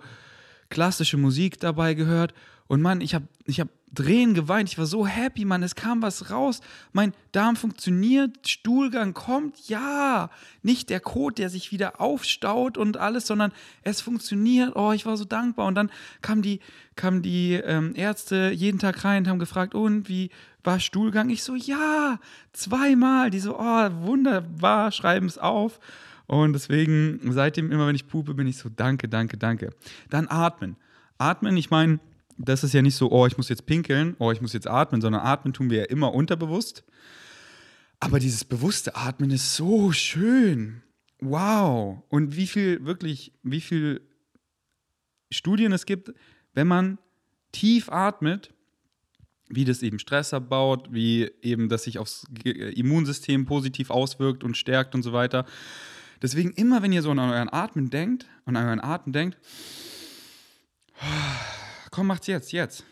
klassische 0.69 1.17
Musik 1.17 1.59
dabei 1.59 1.93
gehört 1.93 2.33
und 2.67 2.81
Mann, 2.81 3.01
ich 3.01 3.13
habe 3.13 3.27
ich 3.45 3.59
hab 3.59 3.69
Drehen 3.93 4.33
geweint. 4.33 4.69
Ich 4.69 4.77
war 4.77 4.85
so 4.85 5.05
happy, 5.05 5.45
Mann. 5.45 5.61
Es 5.61 5.75
kam 5.75 6.01
was 6.01 6.31
raus. 6.31 6.61
Mein 6.93 7.13
Darm 7.31 7.55
funktioniert, 7.55 8.47
Stuhlgang 8.47 9.13
kommt. 9.13 9.67
Ja, 9.67 10.29
nicht 10.63 10.89
der 10.89 10.99
Kot, 10.99 11.37
der 11.37 11.49
sich 11.49 11.71
wieder 11.71 12.01
aufstaut 12.01 12.77
und 12.77 12.97
alles, 12.97 13.27
sondern 13.27 13.51
es 13.83 14.01
funktioniert. 14.01 14.75
Oh, 14.75 14.91
ich 14.93 15.05
war 15.05 15.15
so 15.15 15.25
dankbar. 15.25 15.67
Und 15.67 15.75
dann 15.75 15.91
kamen 16.21 16.41
die, 16.41 16.59
kamen 16.95 17.21
die 17.21 17.53
ähm, 17.53 17.93
Ärzte 17.95 18.51
jeden 18.51 18.79
Tag 18.79 19.03
rein 19.03 19.23
und 19.23 19.29
haben 19.29 19.39
gefragt, 19.39 19.75
und 19.75 20.09
wie 20.09 20.29
war 20.63 20.79
Stuhlgang? 20.79 21.29
Ich 21.29 21.43
so, 21.43 21.55
ja, 21.55 22.19
zweimal. 22.51 23.29
Die 23.29 23.39
so, 23.39 23.59
oh, 23.59 23.89
wunderbar, 24.01 24.91
schreiben 24.91 25.27
es 25.27 25.37
auf. 25.37 25.79
Und 26.25 26.53
deswegen, 26.53 27.19
seitdem 27.31 27.71
immer, 27.71 27.85
wenn 27.85 27.95
ich 27.95 28.07
pupe, 28.07 28.33
bin 28.33 28.47
ich 28.47 28.57
so, 28.57 28.69
danke, 28.69 29.07
danke, 29.07 29.37
danke. 29.37 29.69
Dann 30.09 30.27
atmen. 30.27 30.77
Atmen, 31.17 31.55
ich 31.57 31.69
meine, 31.69 31.99
das 32.37 32.63
ist 32.63 32.73
ja 32.73 32.81
nicht 32.81 32.95
so, 32.95 33.11
oh, 33.11 33.25
ich 33.27 33.37
muss 33.37 33.49
jetzt 33.49 33.65
pinkeln, 33.65 34.15
oh, 34.19 34.31
ich 34.31 34.41
muss 34.41 34.53
jetzt 34.53 34.67
atmen, 34.67 35.01
sondern 35.01 35.21
atmen 35.21 35.53
tun 35.53 35.69
wir 35.69 35.79
ja 35.79 35.85
immer 35.85 36.13
unterbewusst. 36.13 36.83
Aber 37.99 38.19
dieses 38.19 38.43
bewusste 38.43 38.95
Atmen 38.95 39.31
ist 39.31 39.55
so 39.55 39.91
schön. 39.91 40.83
Wow. 41.21 42.03
Und 42.09 42.35
wie 42.35 42.47
viel, 42.47 42.85
wirklich, 42.85 43.31
wie 43.43 43.61
viel 43.61 44.01
Studien 45.31 45.71
es 45.71 45.85
gibt, 45.85 46.13
wenn 46.53 46.67
man 46.67 46.99
tief 47.53 47.89
atmet, 47.89 48.53
wie 49.47 49.65
das 49.65 49.83
eben 49.83 49.99
Stress 49.99 50.33
abbaut, 50.33 50.91
wie 50.91 51.31
eben 51.41 51.69
das 51.69 51.83
sich 51.83 51.99
aufs 51.99 52.25
Immunsystem 52.43 53.45
positiv 53.45 53.89
auswirkt 53.89 54.43
und 54.43 54.57
stärkt 54.57 54.95
und 54.95 55.03
so 55.03 55.13
weiter. 55.13 55.45
Deswegen 56.21 56.51
immer, 56.51 56.81
wenn 56.81 56.91
ihr 56.91 57.01
so 57.01 57.11
an 57.11 57.19
euren 57.19 57.49
Atmen 57.49 57.89
denkt, 57.89 58.25
an 58.45 58.55
euren 58.55 58.79
Atem 58.79 59.13
denkt, 59.13 59.37
Komm, 61.93 62.07
macht's 62.07 62.25
jetzt, 62.25 62.51
jetzt. 62.51 62.85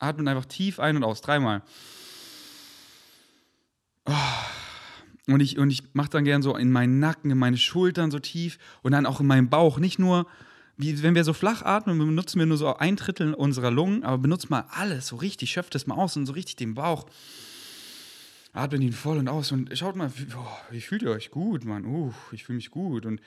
Atmet 0.00 0.26
einfach 0.26 0.46
tief 0.46 0.80
ein 0.80 0.96
und 0.96 1.04
aus, 1.04 1.20
dreimal. 1.20 1.62
Oh. 4.06 4.12
Und 5.28 5.38
ich, 5.38 5.56
und 5.56 5.70
ich 5.70 5.94
mache 5.94 6.10
dann 6.10 6.24
gern 6.24 6.42
so 6.42 6.56
in 6.56 6.72
meinen 6.72 6.98
Nacken, 6.98 7.30
in 7.30 7.38
meine 7.38 7.56
Schultern 7.56 8.10
so 8.10 8.18
tief 8.18 8.58
und 8.82 8.90
dann 8.90 9.06
auch 9.06 9.20
in 9.20 9.28
meinen 9.28 9.50
Bauch. 9.50 9.78
Nicht 9.78 10.00
nur, 10.00 10.26
wie 10.76 11.00
wenn 11.04 11.14
wir 11.14 11.22
so 11.22 11.32
flach 11.32 11.62
atmen, 11.62 11.96
benutzen 11.96 12.40
wir 12.40 12.46
nur 12.46 12.56
so 12.56 12.74
ein 12.74 12.96
Drittel 12.96 13.34
unserer 13.34 13.70
Lungen, 13.70 14.02
aber 14.02 14.18
benutzt 14.18 14.50
mal 14.50 14.66
alles 14.68 15.06
so 15.06 15.14
richtig, 15.14 15.52
schöpft 15.52 15.76
es 15.76 15.86
mal 15.86 15.94
aus 15.94 16.16
und 16.16 16.26
so 16.26 16.32
richtig 16.32 16.56
den 16.56 16.74
Bauch. 16.74 17.06
Atmet 18.52 18.82
ihn 18.82 18.92
voll 18.92 19.18
und 19.18 19.28
aus 19.28 19.52
und 19.52 19.78
schaut 19.78 19.94
mal, 19.94 20.10
wie, 20.18 20.26
oh, 20.34 20.72
wie 20.72 20.80
fühlt 20.80 21.02
ihr 21.02 21.10
euch 21.10 21.30
gut, 21.30 21.64
Mann? 21.64 21.84
Uh, 21.84 22.12
ich 22.32 22.42
fühle 22.42 22.56
mich 22.56 22.72
gut. 22.72 23.06
Und 23.06 23.20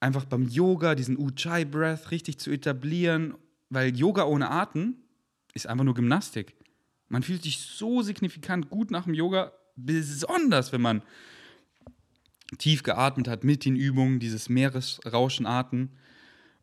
einfach 0.00 0.24
beim 0.24 0.48
Yoga 0.48 0.96
diesen 0.96 1.16
Ujjayi 1.16 1.66
Breath 1.66 2.10
richtig 2.10 2.38
zu 2.40 2.50
etablieren 2.50 3.34
weil 3.70 3.96
Yoga 3.96 4.24
ohne 4.24 4.50
Atem 4.50 4.96
ist 5.54 5.66
einfach 5.66 5.84
nur 5.84 5.94
Gymnastik. 5.94 6.54
Man 7.08 7.22
fühlt 7.22 7.42
sich 7.42 7.58
so 7.58 8.02
signifikant 8.02 8.70
gut 8.70 8.90
nach 8.90 9.04
dem 9.04 9.14
Yoga, 9.14 9.52
besonders 9.76 10.72
wenn 10.72 10.80
man 10.80 11.02
tief 12.58 12.82
geatmet 12.82 13.28
hat 13.28 13.44
mit 13.44 13.64
den 13.64 13.76
Übungen, 13.76 14.20
dieses 14.20 14.48
Meeresrauschen 14.48 15.46
atmen. 15.46 15.90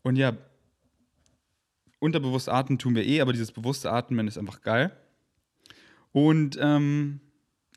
Und 0.03 0.15
ja, 0.15 0.37
unterbewusst 1.99 2.49
atmen 2.49 2.79
tun 2.79 2.95
wir 2.95 3.05
eh, 3.05 3.21
aber 3.21 3.33
dieses 3.33 3.51
bewusste 3.51 3.91
Atmen 3.91 4.27
ist 4.27 4.37
einfach 4.37 4.61
geil. 4.61 4.95
Und 6.11 6.57
ähm, 6.59 7.21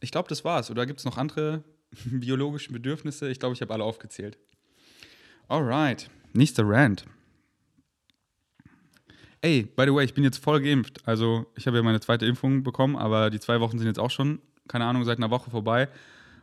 ich 0.01 0.11
glaube, 0.11 0.29
das 0.29 0.45
war's. 0.45 0.71
Oder 0.71 0.87
gibt 0.87 0.99
es 0.99 1.05
noch 1.05 1.19
andere 1.19 1.65
biologische 2.05 2.73
Bedürfnisse? 2.73 3.29
Ich 3.31 3.39
glaube, 3.39 3.55
ich 3.55 3.61
habe 3.61 3.73
alle 3.73 3.85
aufgezählt. 3.85 4.39
Alright, 5.49 6.11
nächster 6.33 6.67
Rant. 6.67 7.05
Ey, 9.45 9.65
by 9.65 9.85
the 9.85 9.93
way, 9.93 10.07
ich 10.07 10.15
bin 10.15 10.25
jetzt 10.25 10.39
voll 10.39 10.63
geimpft. 10.63 11.07
Also, 11.07 11.45
ich 11.55 11.67
habe 11.67 11.77
ja 11.77 11.83
meine 11.83 12.01
zweite 12.01 12.25
Impfung 12.25 12.63
bekommen, 12.63 12.97
aber 12.97 13.29
die 13.29 13.39
zwei 13.39 13.61
Wochen 13.61 13.77
sind 13.77 13.87
jetzt 13.87 13.99
auch 13.99 14.11
schon, 14.11 14.41
keine 14.69 14.87
Ahnung, 14.87 15.05
seit 15.05 15.19
einer 15.19 15.29
Woche 15.29 15.51
vorbei. 15.51 15.91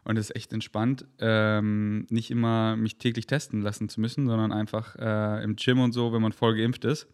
Und 0.04 0.18
es 0.20 0.30
ist 0.30 0.36
echt 0.36 0.54
entspannt, 0.54 1.06
ähm, 1.18 2.06
nicht 2.12 2.30
immer 2.30 2.76
mich 2.76 3.00
täglich 3.00 3.26
testen 3.26 3.64
lassen 3.64 3.90
zu 3.90 4.02
müssen, 4.02 4.28
sondern 4.28 4.52
einfach 4.52 4.96
äh, 4.98 5.44
im 5.44 5.56
Gym 5.56 5.80
und 5.80 5.94
so, 5.94 6.14
wenn 6.14 6.22
man 6.22 6.32
voll 6.32 6.56
geimpft 6.56 6.86
ist. 6.86 7.08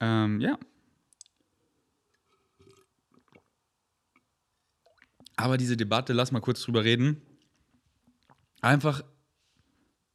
Ähm, 0.00 0.40
ja. 0.40 0.58
Aber 5.36 5.58
diese 5.58 5.76
Debatte, 5.76 6.14
lass 6.14 6.32
mal 6.32 6.40
kurz 6.40 6.62
drüber 6.62 6.84
reden. 6.84 7.20
Einfach, 8.62 9.02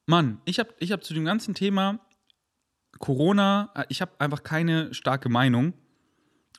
Mann, 0.07 0.41
ich 0.45 0.57
habe 0.57 0.73
ich 0.79 0.91
hab 0.91 1.03
zu 1.03 1.13
dem 1.13 1.23
ganzen 1.23 1.53
Thema 1.53 1.99
Corona, 3.03 3.69
äh, 3.75 3.83
ich 3.89 4.01
habe 4.01 4.13
einfach 4.19 4.43
keine 4.43 4.93
starke 4.93 5.27
Meinung. 5.27 5.73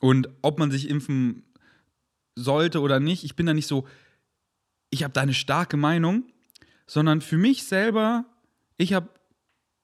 Und 0.01 0.29
ob 0.43 0.59
man 0.59 0.71
sich 0.71 0.91
impfen 0.91 1.43
sollte 2.35 2.83
oder 2.83 3.01
nicht, 3.01 3.25
ich 3.25 3.35
bin 3.35 3.47
da 3.47 3.55
nicht 3.55 3.67
so, 3.67 3.87
ich 4.91 5.05
habe 5.05 5.15
da 5.15 5.23
eine 5.23 5.33
starke 5.33 5.79
Meinung, 5.79 6.25
sondern 6.87 7.23
für 7.23 7.39
mich 7.39 7.65
selber, 7.65 8.27
ich 8.77 8.93
habe 8.93 9.09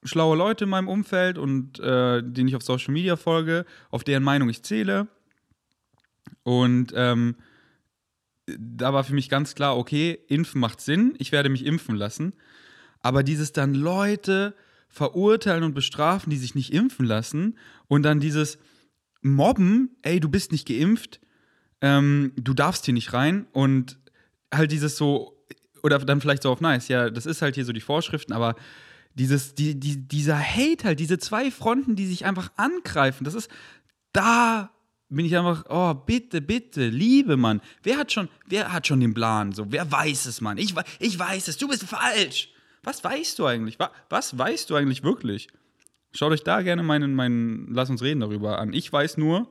schlaue 0.05 0.37
Leute 0.37 0.65
in 0.65 0.71
meinem 0.71 0.89
Umfeld 0.89 1.39
und 1.39 1.81
äh, 1.81 2.23
denen 2.23 2.49
ich 2.49 2.57
auf 2.57 2.63
Social 2.63 2.93
Media 2.93 3.17
folge, 3.17 3.65
auf 3.89 4.05
deren 4.05 4.23
Meinung 4.23 4.51
ich 4.51 4.63
zähle. 4.63 5.09
Und 6.43 6.93
ähm, 6.95 7.37
da 8.47 8.93
war 8.93 9.05
für 9.05 9.15
mich 9.15 9.31
ganz 9.31 9.55
klar, 9.55 9.79
okay, 9.79 10.19
impfen 10.29 10.61
macht 10.61 10.83
Sinn, 10.83 11.15
ich 11.17 11.33
werde 11.33 11.49
mich 11.49 11.65
impfen 11.65 11.97
lassen. 11.97 12.35
Aber 13.01 13.23
dieses 13.23 13.53
dann 13.53 13.73
Leute 13.73 14.55
verurteilen 14.91 15.63
und 15.63 15.75
bestrafen, 15.75 16.31
die 16.31 16.37
sich 16.37 16.55
nicht 16.55 16.73
impfen 16.73 17.07
lassen. 17.07 17.57
Und 17.89 18.03
dann 18.03 18.21
dieses 18.21 18.59
Mobben, 19.23 19.97
ey, 20.03 20.21
du 20.21 20.29
bist 20.29 20.53
nicht 20.53 20.67
geimpft, 20.67 21.21
ähm, 21.81 22.33
du 22.37 22.53
darfst 22.53 22.85
hier 22.85 22.95
nicht 22.95 23.13
rein. 23.13 23.47
Und 23.53 23.99
halt 24.53 24.73
dieses 24.73 24.97
so, 24.97 25.41
oder 25.83 25.99
dann 25.99 26.21
vielleicht 26.21 26.43
so 26.43 26.51
auf 26.51 26.61
nice, 26.61 26.89
ja, 26.89 27.09
das 27.09 27.25
ist 27.25 27.41
halt 27.41 27.55
hier 27.55 27.65
so 27.65 27.73
die 27.73 27.81
Vorschriften, 27.81 28.33
aber 28.33 28.57
dieses, 29.15 29.55
die, 29.55 29.79
die, 29.79 29.97
dieser 29.97 30.39
Hate 30.39 30.85
halt, 30.85 31.01
diese 31.01 31.19
zwei 31.19 31.51
Fronten, 31.51 31.97
die 31.97 32.07
sich 32.07 32.25
einfach 32.25 32.51
angreifen, 32.57 33.25
das 33.25 33.35
ist, 33.35 33.51
da 34.13 34.71
bin 35.09 35.27
ich 35.27 35.37
einfach, 35.37 35.65
oh, 35.69 35.95
bitte, 35.95 36.41
bitte, 36.41 36.89
liebe 36.89 37.37
Mann, 37.37 37.61
wer 37.83 37.99
hat 37.99 38.13
schon, 38.13 38.29
wer 38.47 38.73
hat 38.73 38.87
schon 38.87 39.01
den 39.01 39.15
Plan, 39.15 39.53
so, 39.53 39.71
wer 39.71 39.91
weiß 39.91 40.27
es, 40.27 40.41
Mann, 40.41 40.59
ich, 40.59 40.75
ich 40.99 41.19
weiß 41.19 41.49
es, 41.49 41.57
du 41.57 41.69
bist 41.69 41.85
falsch. 41.85 42.50
Was 42.83 43.05
weißt 43.05 43.39
du 43.39 43.47
eigentlich? 43.47 43.79
Was 44.09 44.37
weißt 44.37 44.71
du 44.71 44.75
eigentlich 44.75 45.03
wirklich? 45.03 45.49
Schaut 46.13 46.33
euch 46.33 46.43
da 46.43 46.63
gerne 46.63 46.83
meinen, 46.83 47.15
meinen, 47.15 47.73
lass 47.73 47.91
uns 47.91 48.03
reden 48.03 48.21
darüber 48.21 48.59
an. 48.59 48.73
Ich 48.73 48.93
weiß 48.93 49.17
nur, 49.17 49.49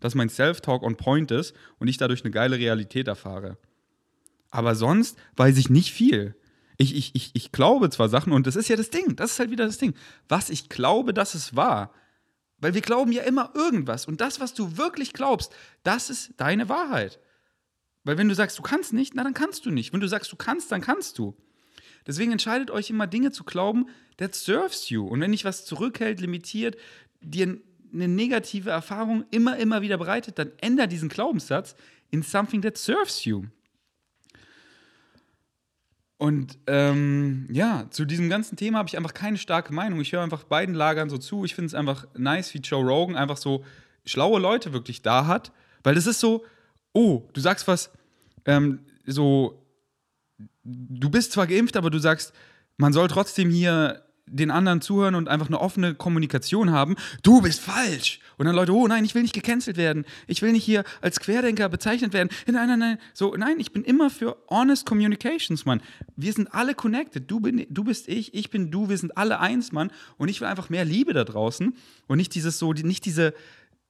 dass 0.00 0.14
mein 0.14 0.28
Self-Talk 0.28 0.82
on 0.82 0.96
point 0.96 1.30
ist 1.30 1.54
und 1.78 1.88
ich 1.88 1.96
dadurch 1.96 2.24
eine 2.24 2.30
geile 2.30 2.58
Realität 2.58 3.08
erfahre. 3.08 3.56
Aber 4.50 4.74
sonst 4.74 5.18
weiß 5.36 5.56
ich 5.58 5.70
nicht 5.70 5.92
viel. 5.92 6.36
Ich, 6.78 6.94
ich, 6.94 7.14
ich, 7.14 7.30
ich 7.34 7.52
glaube 7.52 7.90
zwar 7.90 8.08
Sachen 8.08 8.32
und 8.32 8.46
das 8.46 8.56
ist 8.56 8.68
ja 8.68 8.76
das 8.76 8.90
Ding, 8.90 9.16
das 9.16 9.32
ist 9.32 9.38
halt 9.38 9.50
wieder 9.50 9.66
das 9.66 9.78
Ding. 9.78 9.94
Was 10.28 10.50
ich 10.50 10.68
glaube, 10.68 11.14
dass 11.14 11.34
es 11.34 11.56
war. 11.56 11.92
Weil 12.58 12.74
wir 12.74 12.82
glauben 12.82 13.12
ja 13.12 13.22
immer 13.22 13.52
irgendwas 13.54 14.06
und 14.06 14.20
das, 14.20 14.40
was 14.40 14.54
du 14.54 14.76
wirklich 14.76 15.12
glaubst, 15.12 15.54
das 15.82 16.10
ist 16.10 16.34
deine 16.36 16.68
Wahrheit. 16.68 17.18
Weil 18.04 18.18
wenn 18.18 18.28
du 18.28 18.34
sagst, 18.34 18.58
du 18.58 18.62
kannst 18.62 18.92
nicht, 18.92 19.14
na 19.14 19.24
dann 19.24 19.34
kannst 19.34 19.66
du 19.66 19.70
nicht. 19.70 19.92
Wenn 19.92 20.00
du 20.00 20.08
sagst, 20.08 20.30
du 20.30 20.36
kannst, 20.36 20.70
dann 20.70 20.80
kannst 20.80 21.18
du. 21.18 21.36
Deswegen 22.06 22.32
entscheidet 22.32 22.70
euch 22.70 22.90
immer 22.90 23.06
Dinge 23.06 23.32
zu 23.32 23.44
glauben, 23.44 23.86
that 24.16 24.34
serves 24.34 24.88
you. 24.90 25.06
Und 25.06 25.20
wenn 25.20 25.32
dich 25.32 25.44
was 25.44 25.64
zurückhält, 25.64 26.20
limitiert, 26.20 26.76
dir 27.20 27.58
eine 27.92 28.08
negative 28.08 28.70
Erfahrung 28.70 29.24
immer, 29.30 29.56
immer 29.56 29.82
wieder 29.82 29.98
bereitet, 29.98 30.38
dann 30.38 30.52
ändere 30.58 30.88
diesen 30.88 31.08
Glaubenssatz 31.08 31.76
in 32.10 32.22
something 32.22 32.62
that 32.62 32.76
serves 32.76 33.24
you. 33.24 33.44
Und 36.18 36.58
ähm, 36.66 37.46
ja, 37.50 37.88
zu 37.90 38.06
diesem 38.06 38.30
ganzen 38.30 38.56
Thema 38.56 38.78
habe 38.78 38.88
ich 38.88 38.96
einfach 38.96 39.12
keine 39.12 39.36
starke 39.36 39.74
Meinung. 39.74 40.00
Ich 40.00 40.12
höre 40.12 40.22
einfach 40.22 40.44
beiden 40.44 40.74
Lagern 40.74 41.10
so 41.10 41.18
zu. 41.18 41.44
Ich 41.44 41.54
finde 41.54 41.66
es 41.66 41.74
einfach 41.74 42.06
nice, 42.16 42.54
wie 42.54 42.58
Joe 42.58 42.84
Rogan 42.84 43.16
einfach 43.16 43.36
so 43.36 43.64
schlaue 44.06 44.40
Leute 44.40 44.72
wirklich 44.72 45.02
da 45.02 45.26
hat. 45.26 45.52
Weil 45.82 45.94
das 45.94 46.06
ist 46.06 46.20
so, 46.20 46.44
oh, 46.94 47.22
du 47.34 47.40
sagst 47.40 47.68
was, 47.68 47.90
ähm, 48.46 48.80
so, 49.04 49.62
du 50.64 51.10
bist 51.10 51.32
zwar 51.32 51.46
geimpft, 51.46 51.76
aber 51.76 51.90
du 51.90 51.98
sagst, 51.98 52.32
man 52.76 52.92
soll 52.92 53.08
trotzdem 53.08 53.50
hier 53.50 54.02
den 54.28 54.50
anderen 54.50 54.80
zuhören 54.80 55.14
und 55.14 55.28
einfach 55.28 55.46
eine 55.46 55.60
offene 55.60 55.94
Kommunikation 55.94 56.72
haben, 56.72 56.96
du 57.22 57.42
bist 57.42 57.60
falsch. 57.60 58.18
Und 58.38 58.46
dann 58.46 58.56
Leute, 58.56 58.72
oh 58.74 58.86
nein, 58.86 59.04
ich 59.04 59.14
will 59.14 59.22
nicht 59.22 59.34
gecancelt 59.34 59.76
werden. 59.76 60.04
Ich 60.26 60.42
will 60.42 60.52
nicht 60.52 60.64
hier 60.64 60.84
als 61.00 61.20
Querdenker 61.20 61.68
bezeichnet 61.68 62.12
werden. 62.12 62.28
Nein, 62.46 62.68
nein, 62.68 62.78
nein. 62.78 62.98
So, 63.14 63.34
nein, 63.36 63.60
ich 63.60 63.72
bin 63.72 63.84
immer 63.84 64.10
für 64.10 64.36
honest 64.50 64.84
communications, 64.84 65.64
Mann. 65.64 65.80
Wir 66.16 66.32
sind 66.32 66.52
alle 66.52 66.74
connected. 66.74 67.30
Du, 67.30 67.40
bin, 67.40 67.66
du 67.70 67.84
bist 67.84 68.08
ich, 68.08 68.34
ich 68.34 68.50
bin 68.50 68.70
du, 68.70 68.88
wir 68.88 68.98
sind 68.98 69.16
alle 69.16 69.38
eins, 69.38 69.70
Mann. 69.70 69.90
Und 70.18 70.28
ich 70.28 70.40
will 70.40 70.48
einfach 70.48 70.70
mehr 70.70 70.84
Liebe 70.84 71.12
da 71.12 71.24
draußen 71.24 71.76
und 72.08 72.16
nicht 72.16 72.34
dieses 72.34 72.58
so, 72.58 72.72
nicht 72.72 73.04
diese, 73.04 73.32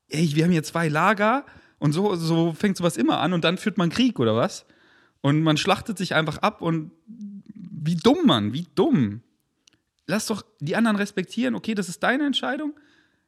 ey, 0.09 0.31
wir 0.35 0.45
haben 0.45 0.53
hier 0.53 0.62
zwei 0.62 0.88
Lager 0.88 1.47
und 1.79 1.93
so, 1.93 2.15
so 2.15 2.53
fängt 2.53 2.76
sowas 2.76 2.97
immer 2.97 3.21
an 3.21 3.33
und 3.33 3.43
dann 3.43 3.57
führt 3.57 3.79
man 3.79 3.88
Krieg 3.88 4.21
oder 4.21 4.37
was? 4.37 4.67
Und 5.21 5.43
man 5.43 5.57
schlachtet 5.57 5.99
sich 5.99 6.15
einfach 6.15 6.39
ab 6.39 6.63
und 6.63 6.93
wie 7.07 7.97
dumm, 7.97 8.27
Mann, 8.27 8.53
wie 8.53 8.67
dumm 8.75 9.23
lass 10.07 10.27
doch 10.27 10.45
die 10.61 10.77
anderen 10.77 10.97
respektieren. 10.97 11.55
Okay, 11.55 11.75
das 11.75 11.89
ist 11.89 12.03
deine 12.03 12.27
Entscheidung. 12.27 12.75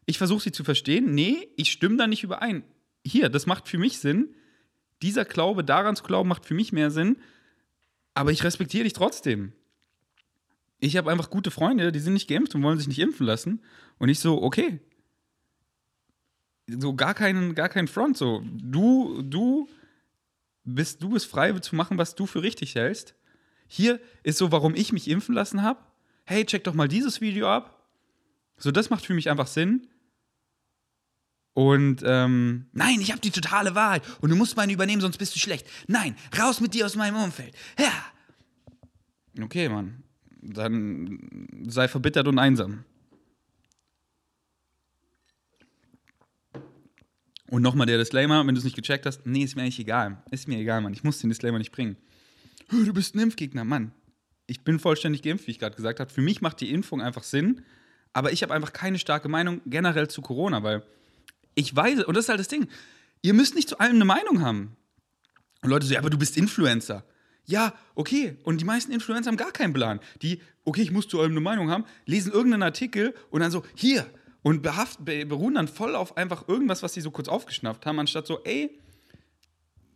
Ich 0.06 0.18
versuche 0.18 0.42
sie 0.42 0.52
zu 0.52 0.64
verstehen. 0.64 1.14
Nee, 1.14 1.48
ich 1.56 1.70
stimme 1.70 1.96
da 1.96 2.06
nicht 2.06 2.22
überein. 2.22 2.64
Hier, 3.04 3.28
das 3.28 3.46
macht 3.46 3.68
für 3.68 3.78
mich 3.78 3.98
Sinn. 3.98 4.34
Dieser 5.02 5.24
Glaube, 5.24 5.64
daran 5.64 5.96
zu 5.96 6.02
glauben, 6.02 6.28
macht 6.28 6.46
für 6.46 6.54
mich 6.54 6.72
mehr 6.72 6.90
Sinn. 6.90 7.18
Aber 8.14 8.32
ich 8.32 8.42
respektiere 8.42 8.84
dich 8.84 8.94
trotzdem. 8.94 9.52
Ich 10.80 10.96
habe 10.96 11.10
einfach 11.10 11.30
gute 11.30 11.50
Freunde, 11.50 11.92
die 11.92 11.98
sind 11.98 12.14
nicht 12.14 12.28
geimpft 12.28 12.54
und 12.54 12.62
wollen 12.62 12.78
sich 12.78 12.88
nicht 12.88 13.00
impfen 13.00 13.26
lassen. 13.26 13.62
Und 13.98 14.08
ich 14.08 14.20
so, 14.20 14.42
okay. 14.42 14.80
So 16.66 16.94
gar 16.94 17.14
keinen, 17.14 17.54
gar 17.54 17.68
keinen 17.68 17.88
Front. 17.88 18.16
So, 18.16 18.42
du, 18.44 19.22
du 19.22 19.68
bist, 20.74 21.02
du 21.02 21.10
bist 21.10 21.26
frei 21.26 21.52
zu 21.52 21.76
machen, 21.76 21.98
was 21.98 22.14
du 22.14 22.26
für 22.26 22.42
richtig 22.42 22.74
hältst. 22.74 23.14
Hier 23.66 24.00
ist 24.22 24.38
so, 24.38 24.50
warum 24.52 24.74
ich 24.74 24.92
mich 24.92 25.08
impfen 25.08 25.34
lassen 25.34 25.62
habe 25.62 25.80
hey, 26.28 26.44
check 26.44 26.62
doch 26.64 26.74
mal 26.74 26.88
dieses 26.88 27.20
Video 27.22 27.48
ab. 27.48 27.88
So, 28.58 28.70
das 28.70 28.90
macht 28.90 29.06
für 29.06 29.14
mich 29.14 29.30
einfach 29.30 29.46
Sinn. 29.46 29.88
Und 31.54 32.02
ähm, 32.04 32.66
nein, 32.72 33.00
ich 33.00 33.10
habe 33.10 33.20
die 33.20 33.30
totale 33.30 33.74
Wahrheit 33.74 34.02
und 34.20 34.28
du 34.28 34.36
musst 34.36 34.56
meine 34.56 34.72
übernehmen, 34.72 35.00
sonst 35.00 35.16
bist 35.16 35.34
du 35.34 35.40
schlecht. 35.40 35.66
Nein, 35.86 36.16
raus 36.38 36.60
mit 36.60 36.74
dir 36.74 36.84
aus 36.84 36.96
meinem 36.96 37.16
Umfeld. 37.16 37.54
Ja. 37.78 39.42
Okay, 39.42 39.68
Mann. 39.68 40.04
Dann 40.40 41.48
sei 41.66 41.88
verbittert 41.88 42.28
und 42.28 42.38
einsam. 42.38 42.84
Und 47.50 47.62
nochmal 47.62 47.86
der 47.86 47.98
Disclaimer, 47.98 48.46
wenn 48.46 48.54
du 48.54 48.58
es 48.58 48.64
nicht 48.64 48.76
gecheckt 48.76 49.06
hast, 49.06 49.26
nee, 49.26 49.42
ist 49.42 49.56
mir 49.56 49.62
eigentlich 49.62 49.80
egal. 49.80 50.22
Ist 50.30 50.48
mir 50.48 50.58
egal, 50.58 50.80
Mann. 50.80 50.92
Ich 50.92 51.04
muss 51.04 51.18
den 51.18 51.30
Disclaimer 51.30 51.58
nicht 51.58 51.72
bringen. 51.72 51.96
Du 52.70 52.92
bist 52.92 53.14
ein 53.14 53.20
Impfgegner, 53.20 53.64
Mann 53.64 53.92
ich 54.48 54.62
bin 54.62 54.80
vollständig 54.80 55.22
geimpft, 55.22 55.46
wie 55.46 55.52
ich 55.52 55.58
gerade 55.60 55.76
gesagt 55.76 56.00
habe. 56.00 56.10
Für 56.10 56.22
mich 56.22 56.40
macht 56.40 56.60
die 56.60 56.72
Impfung 56.72 57.00
einfach 57.00 57.22
Sinn, 57.22 57.62
aber 58.12 58.32
ich 58.32 58.42
habe 58.42 58.54
einfach 58.54 58.72
keine 58.72 58.98
starke 58.98 59.28
Meinung 59.28 59.60
generell 59.66 60.08
zu 60.08 60.22
Corona, 60.22 60.62
weil 60.62 60.82
ich 61.54 61.76
weiß, 61.76 62.04
und 62.04 62.16
das 62.16 62.24
ist 62.24 62.28
halt 62.30 62.40
das 62.40 62.48
Ding, 62.48 62.66
ihr 63.22 63.34
müsst 63.34 63.54
nicht 63.54 63.68
zu 63.68 63.78
allem 63.78 63.96
eine 63.96 64.06
Meinung 64.06 64.40
haben. 64.40 64.76
Und 65.62 65.70
Leute 65.70 65.86
so, 65.86 65.92
ja, 65.92 66.00
aber 66.00 66.08
du 66.10 66.18
bist 66.18 66.36
Influencer. 66.36 67.04
Ja, 67.44 67.74
okay. 67.94 68.36
Und 68.42 68.60
die 68.60 68.64
meisten 68.64 68.90
Influencer 68.90 69.28
haben 69.28 69.36
gar 69.36 69.52
keinen 69.52 69.74
Plan. 69.74 70.00
Die, 70.22 70.40
okay, 70.64 70.82
ich 70.82 70.90
muss 70.90 71.08
zu 71.08 71.20
allem 71.20 71.32
eine 71.32 71.40
Meinung 71.40 71.70
haben, 71.70 71.84
lesen 72.06 72.32
irgendeinen 72.32 72.62
Artikel 72.62 73.14
und 73.30 73.40
dann 73.40 73.50
so, 73.50 73.64
hier. 73.74 74.06
Und 74.42 74.62
behaft, 74.62 75.04
beruhen 75.04 75.54
dann 75.54 75.68
voll 75.68 75.94
auf 75.94 76.16
einfach 76.16 76.48
irgendwas, 76.48 76.82
was 76.82 76.94
sie 76.94 77.00
so 77.00 77.10
kurz 77.10 77.28
aufgeschnappt 77.28 77.86
haben, 77.86 77.98
anstatt 77.98 78.26
so, 78.26 78.42
ey, 78.44 78.78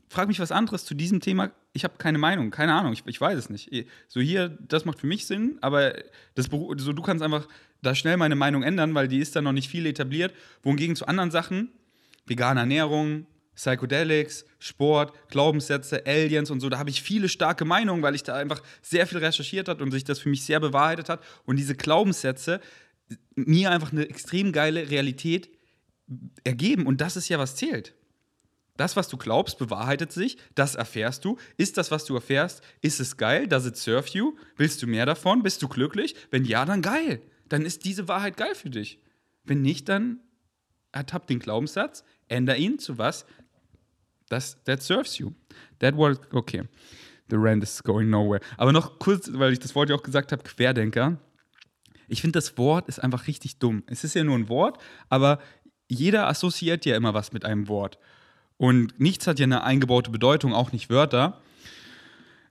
frag 0.09 0.29
mich 0.29 0.41
was 0.41 0.53
anderes 0.53 0.85
zu 0.85 0.95
diesem 0.95 1.21
Thema. 1.21 1.53
Ich 1.73 1.85
habe 1.85 1.95
keine 1.97 2.19
Meinung, 2.19 2.51
keine 2.51 2.75
Ahnung, 2.75 2.93
ich, 2.93 3.03
ich, 3.07 3.21
weiß 3.21 3.39
es 3.39 3.51
nicht. 3.51 3.71
So 4.09 4.21
hier, 4.21 4.51
das 4.61 4.85
macht 4.85 5.01
für 5.01 5.07
mich 5.07 5.27
Sinn, 5.27 5.59
aber 5.63 5.95
das, 6.35 6.49
so, 6.51 6.93
du 6.93 7.03
kannst 7.03 7.23
einfach 7.23 7.49
da 7.81 7.95
schnell 7.95 8.17
meine 8.17 8.37
Meinung 8.37 8.63
ändern, 8.63 8.95
weil 8.95 9.09
die 9.09 9.19
ist 9.19 9.35
dann 9.35 9.45
noch 9.45 9.53
nicht 9.53 9.69
viel 9.69 9.87
etabliert. 9.87 10.35
Wohingegen 10.63 10.97
zu 10.97 11.07
anderen 11.07 11.31
Sachen, 11.31 11.71
vegane 12.27 12.61
Ernährung, 12.61 13.27
Psychedelics, 13.55 14.45
Sport, 14.59 15.13
Glaubenssätze, 15.29 16.07
Aliens 16.07 16.51
und 16.51 16.61
so, 16.61 16.69
da 16.69 16.79
habe 16.79 16.91
ich 16.91 17.03
viele 17.03 17.29
starke 17.29 17.65
Meinungen, 17.65 18.03
weil 18.03 18.15
ich 18.15 18.23
da 18.23 18.35
einfach 18.35 18.63
sehr 18.81 19.07
viel 19.07 19.19
recherchiert 19.19 19.69
habe 19.69 19.83
und 19.83 19.93
sich 19.93 20.05
das 20.05 20.19
für 20.19 20.29
mich 20.29 20.45
sehr 20.45 20.61
bewahrheitet 20.61 21.09
hat. 21.09 21.23
Und 21.45 21.57
diese 21.57 21.75
Glaubenssätze 21.75 22.61
mir 23.35 23.71
einfach 23.71 23.93
eine 23.93 24.09
extrem 24.09 24.53
geile 24.53 24.91
Realität 24.91 25.51
ergeben 26.45 26.87
und 26.87 27.01
das 27.01 27.17
ist 27.17 27.29
ja, 27.29 27.39
was 27.39 27.57
zählt. 27.57 27.95
Das, 28.77 28.97
was 28.97 29.09
du 29.09 29.17
glaubst, 29.17 29.59
bewahrheitet 29.59 30.13
sich, 30.13 30.39
das 30.55 30.75
erfährst 30.75 31.25
du. 31.25 31.37
Ist 31.57 31.77
das, 31.77 31.91
was 31.91 32.05
du 32.05 32.15
erfährst, 32.15 32.63
ist 32.81 33.01
es 33.01 33.17
geil? 33.17 33.47
Does 33.47 33.67
it 33.67 33.77
serve 33.77 34.09
you? 34.13 34.35
Willst 34.57 34.83
du 34.83 34.87
mehr 34.87 35.05
davon? 35.05 35.43
Bist 35.43 35.63
du 35.63 35.69
glücklich? 35.69 36.17
Wenn 36.31 36.45
ja, 36.45 36.65
dann 36.65 36.81
geil. 36.81 37.21
Dann 37.49 37.67
ist 37.67 37.85
diese 37.85 38.09
Wahrheit 38.09 38.37
geil 38.37 38.55
für 38.55 38.71
dich. 38.71 38.99
Wenn 39.45 39.61
nicht, 39.61 39.89
dann 39.89 40.21
ertapp 40.91 41.27
den 41.27 41.39
Glaubenssatz, 41.39 42.05
änder 42.29 42.57
ihn 42.57 42.79
zu 42.79 42.97
was, 42.99 43.27
das, 44.29 44.63
that 44.65 44.83
serves 44.83 45.19
you. 45.19 45.33
That 45.81 45.97
word, 45.97 46.21
okay. 46.33 46.63
The 47.29 47.37
rant 47.37 47.63
is 47.63 47.83
going 47.83 48.09
nowhere. 48.09 48.41
Aber 48.57 48.73
noch 48.73 48.99
kurz, 48.99 49.31
weil 49.33 49.53
ich 49.53 49.59
das 49.59 49.75
Wort 49.75 49.91
ja 49.91 49.97
auch 49.97 50.03
gesagt 50.03 50.33
habe, 50.33 50.43
Querdenker. 50.43 51.19
Ich 52.13 52.21
finde, 52.21 52.37
das 52.37 52.59
Wort 52.59 52.89
ist 52.89 53.03
einfach 53.03 53.27
richtig 53.27 53.59
dumm. 53.59 53.85
Es 53.87 54.05
ist 54.05 54.15
ja 54.15 54.23
nur 54.23 54.37
ein 54.37 54.51
Wort, 54.51 54.77
aber 55.09 55.39
jeder 55.89 56.29
assoziiert 56.29 56.85
ja 56.85 56.95
immer 56.95 57.15
was 57.15 57.33
mit 57.33 57.47
einem 57.47 57.69
Wort. 57.69 57.99
Und 58.59 59.01
nichts 59.01 59.27
hat 59.27 59.39
ja 59.39 59.45
eine 59.45 59.65
eingebaute 59.65 60.11
Bedeutung, 60.11 60.53
auch 60.53 60.73
nicht 60.73 60.91
Wörter. 60.91 61.41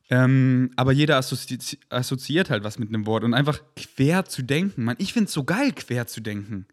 Ähm, 0.10 0.72
aber 0.78 0.92
jeder 0.92 1.18
assozi 1.18 1.60
assoziiert 1.90 2.50
halt 2.50 2.64
was 2.64 2.80
mit 2.80 2.90
einem 2.90 3.06
Wort 3.06 3.24
und 3.24 3.36
einfach 3.36 3.62
quer 3.76 4.26
zu 4.26 4.42
denken. 4.42 4.84
Man, 4.84 4.96
ich 4.98 5.14
finde 5.14 5.28
es 5.28 5.34
so 5.34 5.44
geil, 5.44 5.72
quer 5.74 6.08
zu 6.08 6.22
denken. 6.22 6.66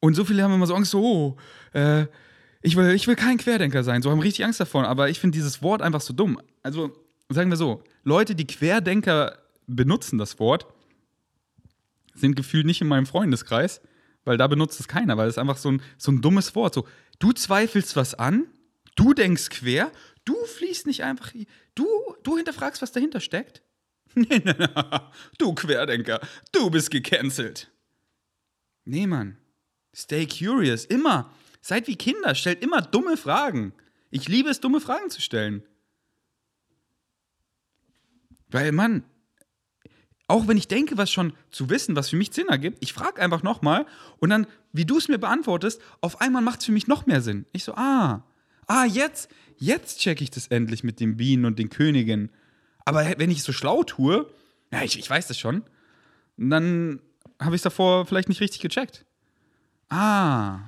Und 0.00 0.14
so 0.14 0.26
viele 0.26 0.42
haben 0.42 0.52
immer 0.52 0.66
so 0.66 0.74
Angst, 0.74 0.90
so, 0.90 1.02
oh, 1.02 1.36
äh, 1.72 2.06
ich, 2.60 2.76
will, 2.76 2.90
ich 2.90 3.06
will 3.06 3.16
kein 3.16 3.38
Querdenker 3.38 3.84
sein, 3.84 4.02
so 4.02 4.10
haben 4.10 4.20
richtig 4.20 4.44
Angst 4.44 4.60
davon. 4.60 4.84
Aber 4.84 5.08
ich 5.08 5.18
finde 5.18 5.36
dieses 5.36 5.62
Wort 5.62 5.80
einfach 5.80 6.02
so 6.02 6.12
dumm. 6.12 6.42
Also 6.62 6.94
sagen 7.30 7.48
wir 7.48 7.56
so, 7.56 7.82
Leute, 8.04 8.34
die 8.34 8.46
Querdenker 8.46 9.38
benutzen 9.66 10.18
das 10.18 10.38
Wort, 10.38 10.66
sind 12.14 12.36
gefühlt 12.36 12.66
nicht 12.66 12.80
in 12.80 12.88
meinem 12.88 13.06
Freundeskreis, 13.06 13.80
weil 14.24 14.36
da 14.36 14.46
benutzt 14.46 14.80
es 14.80 14.88
keiner, 14.88 15.16
weil 15.16 15.28
es 15.28 15.38
einfach 15.38 15.56
so 15.56 15.70
ein, 15.70 15.82
so 15.96 16.12
ein 16.12 16.20
dummes 16.20 16.54
Wort. 16.54 16.74
So, 16.74 16.86
Du 17.20 17.32
zweifelst 17.32 17.96
was 17.96 18.14
an, 18.14 18.46
du 18.96 19.12
denkst 19.12 19.50
quer, 19.50 19.92
du 20.24 20.34
fließt 20.46 20.86
nicht 20.86 21.04
einfach, 21.04 21.32
du, 21.74 21.86
du 22.22 22.36
hinterfragst, 22.36 22.82
was 22.82 22.92
dahinter 22.92 23.20
steckt. 23.20 23.62
Nee, 24.16 24.42
nee, 24.44 24.54
nee, 24.58 24.66
du 25.38 25.54
Querdenker, 25.54 26.20
du 26.50 26.68
bist 26.68 26.90
gecancelt. 26.90 27.70
Nee, 28.84 29.06
Mann. 29.06 29.38
Stay 29.94 30.26
curious, 30.26 30.84
immer. 30.84 31.32
Seid 31.60 31.86
wie 31.86 31.94
Kinder, 31.94 32.34
stellt 32.34 32.60
immer 32.60 32.82
dumme 32.82 33.16
Fragen. 33.16 33.72
Ich 34.10 34.26
liebe 34.28 34.50
es, 34.50 34.58
dumme 34.58 34.80
Fragen 34.80 35.10
zu 35.10 35.20
stellen. 35.20 35.62
Weil, 38.48 38.72
Mann, 38.72 39.04
auch 40.30 40.46
wenn 40.46 40.56
ich 40.56 40.68
denke, 40.68 40.96
was 40.96 41.10
schon 41.10 41.32
zu 41.50 41.68
wissen, 41.70 41.96
was 41.96 42.08
für 42.08 42.16
mich 42.16 42.32
Sinn 42.32 42.48
ergibt, 42.48 42.78
ich 42.80 42.92
frage 42.92 43.20
einfach 43.20 43.42
nochmal 43.42 43.84
und 44.20 44.30
dann, 44.30 44.46
wie 44.72 44.84
du 44.84 44.96
es 44.96 45.08
mir 45.08 45.18
beantwortest, 45.18 45.82
auf 46.00 46.20
einmal 46.20 46.40
macht 46.40 46.60
es 46.60 46.66
für 46.66 46.72
mich 46.72 46.86
noch 46.86 47.04
mehr 47.04 47.20
Sinn. 47.20 47.46
Ich 47.50 47.64
so, 47.64 47.74
ah, 47.74 48.24
ah, 48.68 48.84
jetzt, 48.84 49.28
jetzt 49.58 49.98
checke 49.98 50.22
ich 50.22 50.30
das 50.30 50.46
endlich 50.46 50.84
mit 50.84 51.00
den 51.00 51.16
Bienen 51.16 51.44
und 51.44 51.58
den 51.58 51.68
Königen. 51.68 52.30
Aber 52.84 53.04
wenn 53.18 53.30
ich 53.30 53.38
es 53.38 53.44
so 53.44 53.52
schlau 53.52 53.82
tue, 53.82 54.32
ja, 54.72 54.82
ich, 54.82 55.00
ich 55.00 55.10
weiß 55.10 55.26
das 55.26 55.36
schon, 55.36 55.64
dann 56.36 57.00
habe 57.40 57.56
ich 57.56 57.58
es 57.58 57.64
davor 57.64 58.06
vielleicht 58.06 58.28
nicht 58.28 58.40
richtig 58.40 58.60
gecheckt. 58.60 59.04
Ah. 59.88 60.60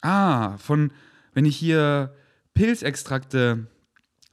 Ah, 0.00 0.56
von, 0.56 0.92
wenn 1.34 1.44
ich 1.44 1.58
hier 1.58 2.16
Pilzextrakte 2.54 3.66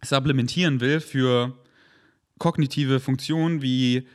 supplementieren 0.02 0.80
will 0.80 1.02
für 1.02 1.58
kognitive 2.38 3.00
Funktionen 3.00 3.62
wie 3.62 4.08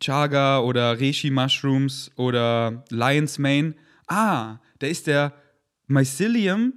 Chaga 0.00 0.60
oder 0.60 1.00
Reishi 1.00 1.30
Mushrooms 1.30 2.10
oder 2.16 2.84
Lion's 2.90 3.38
Mane. 3.38 3.74
Ah, 4.06 4.58
da 4.78 4.86
ist 4.86 5.06
der 5.06 5.32
Mycelium 5.86 6.74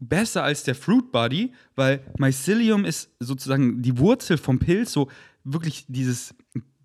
besser 0.00 0.44
als 0.44 0.62
der 0.62 0.74
Fruit 0.74 1.10
Body, 1.10 1.52
weil 1.74 2.04
Mycelium 2.18 2.84
ist 2.84 3.10
sozusagen 3.18 3.82
die 3.82 3.98
Wurzel 3.98 4.38
vom 4.38 4.58
Pilz, 4.58 4.92
so 4.92 5.10
wirklich 5.44 5.86
dieses, 5.88 6.34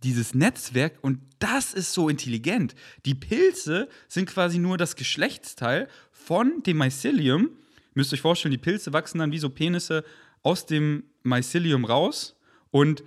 dieses 0.03 0.33
Netzwerk 0.33 0.97
und 1.01 1.19
das 1.39 1.73
ist 1.73 1.93
so 1.93 2.09
intelligent. 2.09 2.73
Die 3.05 3.15
Pilze 3.15 3.89
sind 4.07 4.29
quasi 4.29 4.57
nur 4.59 4.77
das 4.77 4.95
Geschlechtsteil 4.95 5.87
von 6.11 6.63
dem 6.63 6.77
Mycelium. 6.77 7.49
Müsst 7.93 8.13
euch 8.13 8.21
vorstellen, 8.21 8.53
die 8.53 8.57
Pilze 8.57 8.93
wachsen 8.93 9.19
dann 9.19 9.31
wie 9.31 9.39
so 9.39 9.49
Penisse 9.49 10.03
aus 10.41 10.65
dem 10.65 11.03
Mycelium 11.23 11.85
raus 11.85 12.32
und 12.73 13.03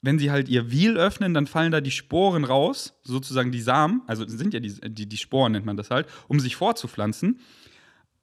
wenn 0.00 0.20
sie 0.20 0.30
halt 0.30 0.48
ihr 0.48 0.70
Wiel 0.70 0.96
öffnen, 0.96 1.34
dann 1.34 1.48
fallen 1.48 1.72
da 1.72 1.80
die 1.80 1.90
Sporen 1.90 2.44
raus, 2.44 2.94
sozusagen 3.02 3.50
die 3.50 3.60
Samen, 3.60 4.02
also 4.06 4.24
sind 4.28 4.54
ja 4.54 4.60
die, 4.60 4.72
die, 4.80 5.08
die 5.08 5.16
Sporen 5.16 5.50
nennt 5.50 5.66
man 5.66 5.76
das 5.76 5.90
halt, 5.90 6.06
um 6.28 6.38
sich 6.38 6.54
fortzupflanzen. 6.54 7.40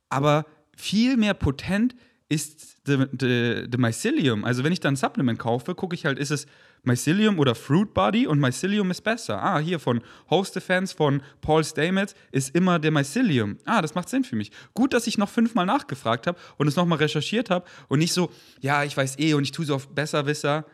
Aber 0.08 0.46
viel 0.74 1.18
mehr 1.18 1.34
potent 1.34 1.96
ist 2.34 2.78
the, 2.86 3.78
Mycelium. 3.78 4.44
Also 4.44 4.64
wenn 4.64 4.74
ich 4.74 4.80
dann 4.80 4.94
ein 4.94 4.98
Supplement 4.98 5.38
kaufe, 5.40 5.76
gucke 5.76 5.96
ich 5.96 6.06
halt, 6.06 6.18
ist 6.18 6.32
es 6.32 6.48
Mycelium 6.84 7.40
oder 7.40 7.56
Fruit 7.56 7.94
Body 7.94 8.28
und 8.28 8.40
Mycelium 8.40 8.92
ist 8.92 9.02
besser. 9.02 9.42
Ah, 9.42 9.60
hier 9.60 9.80
von 9.80 10.02
Host 10.30 10.56
Defense 10.56 10.96
von 10.96 11.22
Paul 11.42 11.64
Stamets 11.64 12.16
ist 12.32 12.56
immer 12.56 12.80
der 12.80 12.92
Mycelium. 12.92 13.58
Ah, 13.66 13.82
das 13.82 13.96
macht 13.96 14.10
Sinn 14.10 14.24
für 14.24 14.36
mich. 14.36 14.52
Gut, 14.74 14.94
dass 14.94 15.08
ich 15.08 15.18
noch 15.18 15.30
fünfmal 15.30 15.66
nachgefragt 15.66 16.28
habe 16.28 16.38
und 16.58 16.68
es 16.68 16.76
nochmal 16.76 16.98
recherchiert 16.98 17.50
habe 17.50 17.66
und 17.88 18.00
nicht 18.00 18.14
so, 18.14 18.32
ja, 18.60 18.84
ich 18.84 18.98
weiß 18.98 19.20
eh 19.20 19.34
und 19.34 19.44
ich 19.44 19.52
tue 19.52 19.66
so 19.66 19.76
auf 19.76 19.90
Besserwisser. 19.90 20.66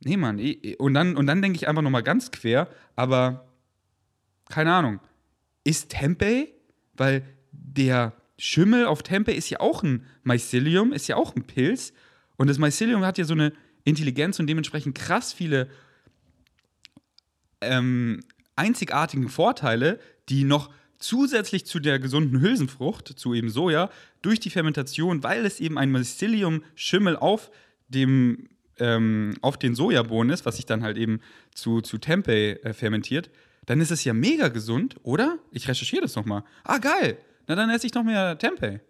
Nee, 0.00 0.16
Mann. 0.16 0.38
Eh, 0.38 0.50
eh. 0.50 0.76
Und 0.76 0.94
dann, 0.94 1.16
und 1.16 1.26
dann 1.26 1.42
denke 1.42 1.56
ich 1.56 1.68
einfach 1.68 1.82
nochmal 1.82 2.02
ganz 2.02 2.30
quer, 2.30 2.68
aber 2.96 3.46
keine 4.48 4.72
Ahnung. 4.72 5.00
Ist 5.62 5.90
Tempeh, 5.90 6.48
weil 6.94 7.22
der 7.52 8.14
Schimmel 8.38 8.86
auf 8.86 9.02
Tempeh 9.02 9.34
ist 9.34 9.50
ja 9.50 9.60
auch 9.60 9.82
ein 9.82 10.06
Mycelium, 10.22 10.92
ist 10.92 11.08
ja 11.08 11.16
auch 11.16 11.34
ein 11.34 11.44
Pilz. 11.44 11.92
Und 12.36 12.48
das 12.48 12.58
Mycelium 12.58 13.04
hat 13.04 13.18
ja 13.18 13.24
so 13.24 13.34
eine 13.34 13.52
Intelligenz 13.84 14.38
und 14.38 14.46
dementsprechend 14.46 14.96
krass 14.96 15.32
viele 15.32 15.68
ähm, 17.60 18.20
einzigartigen 18.54 19.28
Vorteile, 19.28 19.98
die 20.28 20.44
noch 20.44 20.70
zusätzlich 20.98 21.66
zu 21.66 21.80
der 21.80 21.98
gesunden 21.98 22.40
Hülsenfrucht, 22.40 23.08
zu 23.08 23.34
eben 23.34 23.50
Soja, 23.50 23.90
durch 24.22 24.40
die 24.40 24.50
Fermentation, 24.50 25.22
weil 25.22 25.44
es 25.44 25.60
eben 25.60 25.78
ein 25.78 25.90
Mycelium-Schimmel 25.90 27.16
auf 27.16 27.50
dem 27.88 28.48
ähm, 28.80 29.34
auf 29.40 29.58
den 29.58 29.74
Sojabohnen 29.74 30.32
ist, 30.32 30.46
was 30.46 30.56
sich 30.56 30.66
dann 30.66 30.84
halt 30.84 30.96
eben 30.96 31.20
zu, 31.52 31.80
zu 31.80 31.98
Tempeh 31.98 32.52
äh, 32.62 32.72
fermentiert, 32.72 33.28
dann 33.66 33.80
ist 33.80 33.90
es 33.90 34.04
ja 34.04 34.14
mega 34.14 34.48
gesund, 34.48 34.96
oder? 35.02 35.38
Ich 35.50 35.66
recherchiere 35.68 36.02
das 36.02 36.14
nochmal. 36.14 36.44
Ah, 36.62 36.78
geil. 36.78 37.18
Na, 37.48 37.56
dann 37.56 37.70
esse 37.70 37.86
ich 37.86 37.94
noch 37.94 38.04
mehr 38.04 38.38
Tempeh. 38.38 38.80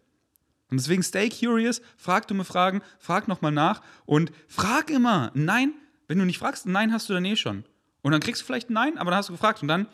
Und 0.70 0.78
deswegen 0.78 1.02
stay 1.02 1.30
curious, 1.30 1.80
frag 1.96 2.28
dumme 2.28 2.44
Fragen, 2.44 2.82
frag 2.98 3.26
nochmal 3.26 3.52
nach 3.52 3.80
und 4.04 4.32
frag 4.48 4.90
immer. 4.90 5.30
Nein, 5.34 5.72
wenn 6.08 6.18
du 6.18 6.26
nicht 6.26 6.38
fragst, 6.38 6.66
nein 6.66 6.92
hast 6.92 7.08
du 7.08 7.14
dann 7.14 7.24
eh 7.24 7.36
schon. 7.36 7.64
Und 8.02 8.12
dann 8.12 8.20
kriegst 8.20 8.42
du 8.42 8.46
vielleicht 8.46 8.68
ein 8.68 8.74
Nein, 8.74 8.98
aber 8.98 9.10
dann 9.10 9.18
hast 9.18 9.30
du 9.30 9.32
gefragt. 9.32 9.62
Und 9.62 9.68
dann, 9.68 9.86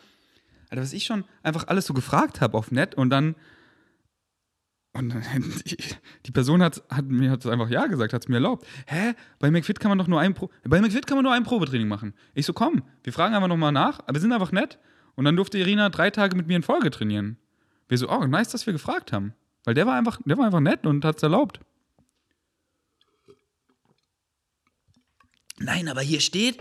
Alter, 0.69 0.81
was 0.81 0.93
ich 0.93 1.05
schon 1.05 1.23
einfach 1.43 1.67
alles 1.67 1.85
so 1.85 1.93
gefragt 1.93 2.41
habe 2.41 2.57
auf 2.57 2.71
Net 2.71 2.95
und 2.95 3.09
dann 3.09 3.35
und 4.93 5.13
die 6.25 6.31
Person 6.31 6.63
hat, 6.63 6.81
hat 6.89 7.05
mir 7.05 7.29
hat 7.29 7.45
einfach 7.45 7.69
Ja 7.69 7.87
gesagt, 7.87 8.13
hat 8.13 8.21
es 8.23 8.29
mir 8.29 8.35
erlaubt. 8.35 8.65
Hä? 8.87 9.13
Bei 9.39 9.51
McFit 9.51 9.79
kann 9.79 9.89
man 9.89 9.97
doch 9.97 10.07
nur 10.07 10.21
ein 10.21 10.33
Pro 10.33 10.49
bei 10.63 10.79
McFit 10.79 11.05
kann 11.05 11.17
man 11.17 11.23
nur 11.23 11.33
ein 11.33 11.43
Probetraining 11.43 11.87
machen. 11.87 12.13
Ich 12.33 12.45
so, 12.45 12.53
komm, 12.53 12.83
wir 13.03 13.11
fragen 13.11 13.35
einfach 13.35 13.49
nochmal 13.49 13.73
nach, 13.73 13.99
aber 13.99 14.13
wir 14.13 14.21
sind 14.21 14.31
einfach 14.31 14.53
nett. 14.53 14.79
Und 15.15 15.25
dann 15.25 15.35
durfte 15.35 15.57
Irina 15.57 15.89
drei 15.89 16.11
Tage 16.11 16.37
mit 16.37 16.47
mir 16.47 16.55
in 16.55 16.63
Folge 16.63 16.91
trainieren. 16.91 17.37
Wir 17.87 17.97
so, 17.97 18.09
oh, 18.09 18.25
nice, 18.25 18.49
dass 18.49 18.65
wir 18.65 18.73
gefragt 18.73 19.11
haben. 19.11 19.33
Weil 19.63 19.73
der 19.73 19.85
war 19.85 19.95
einfach, 19.95 20.19
der 20.25 20.37
war 20.37 20.45
einfach 20.45 20.59
nett 20.59 20.85
und 20.85 21.03
hat 21.05 21.17
es 21.17 21.23
erlaubt. 21.23 21.59
Nein, 25.57 25.87
aber 25.87 26.01
hier 26.01 26.19
steht, 26.19 26.57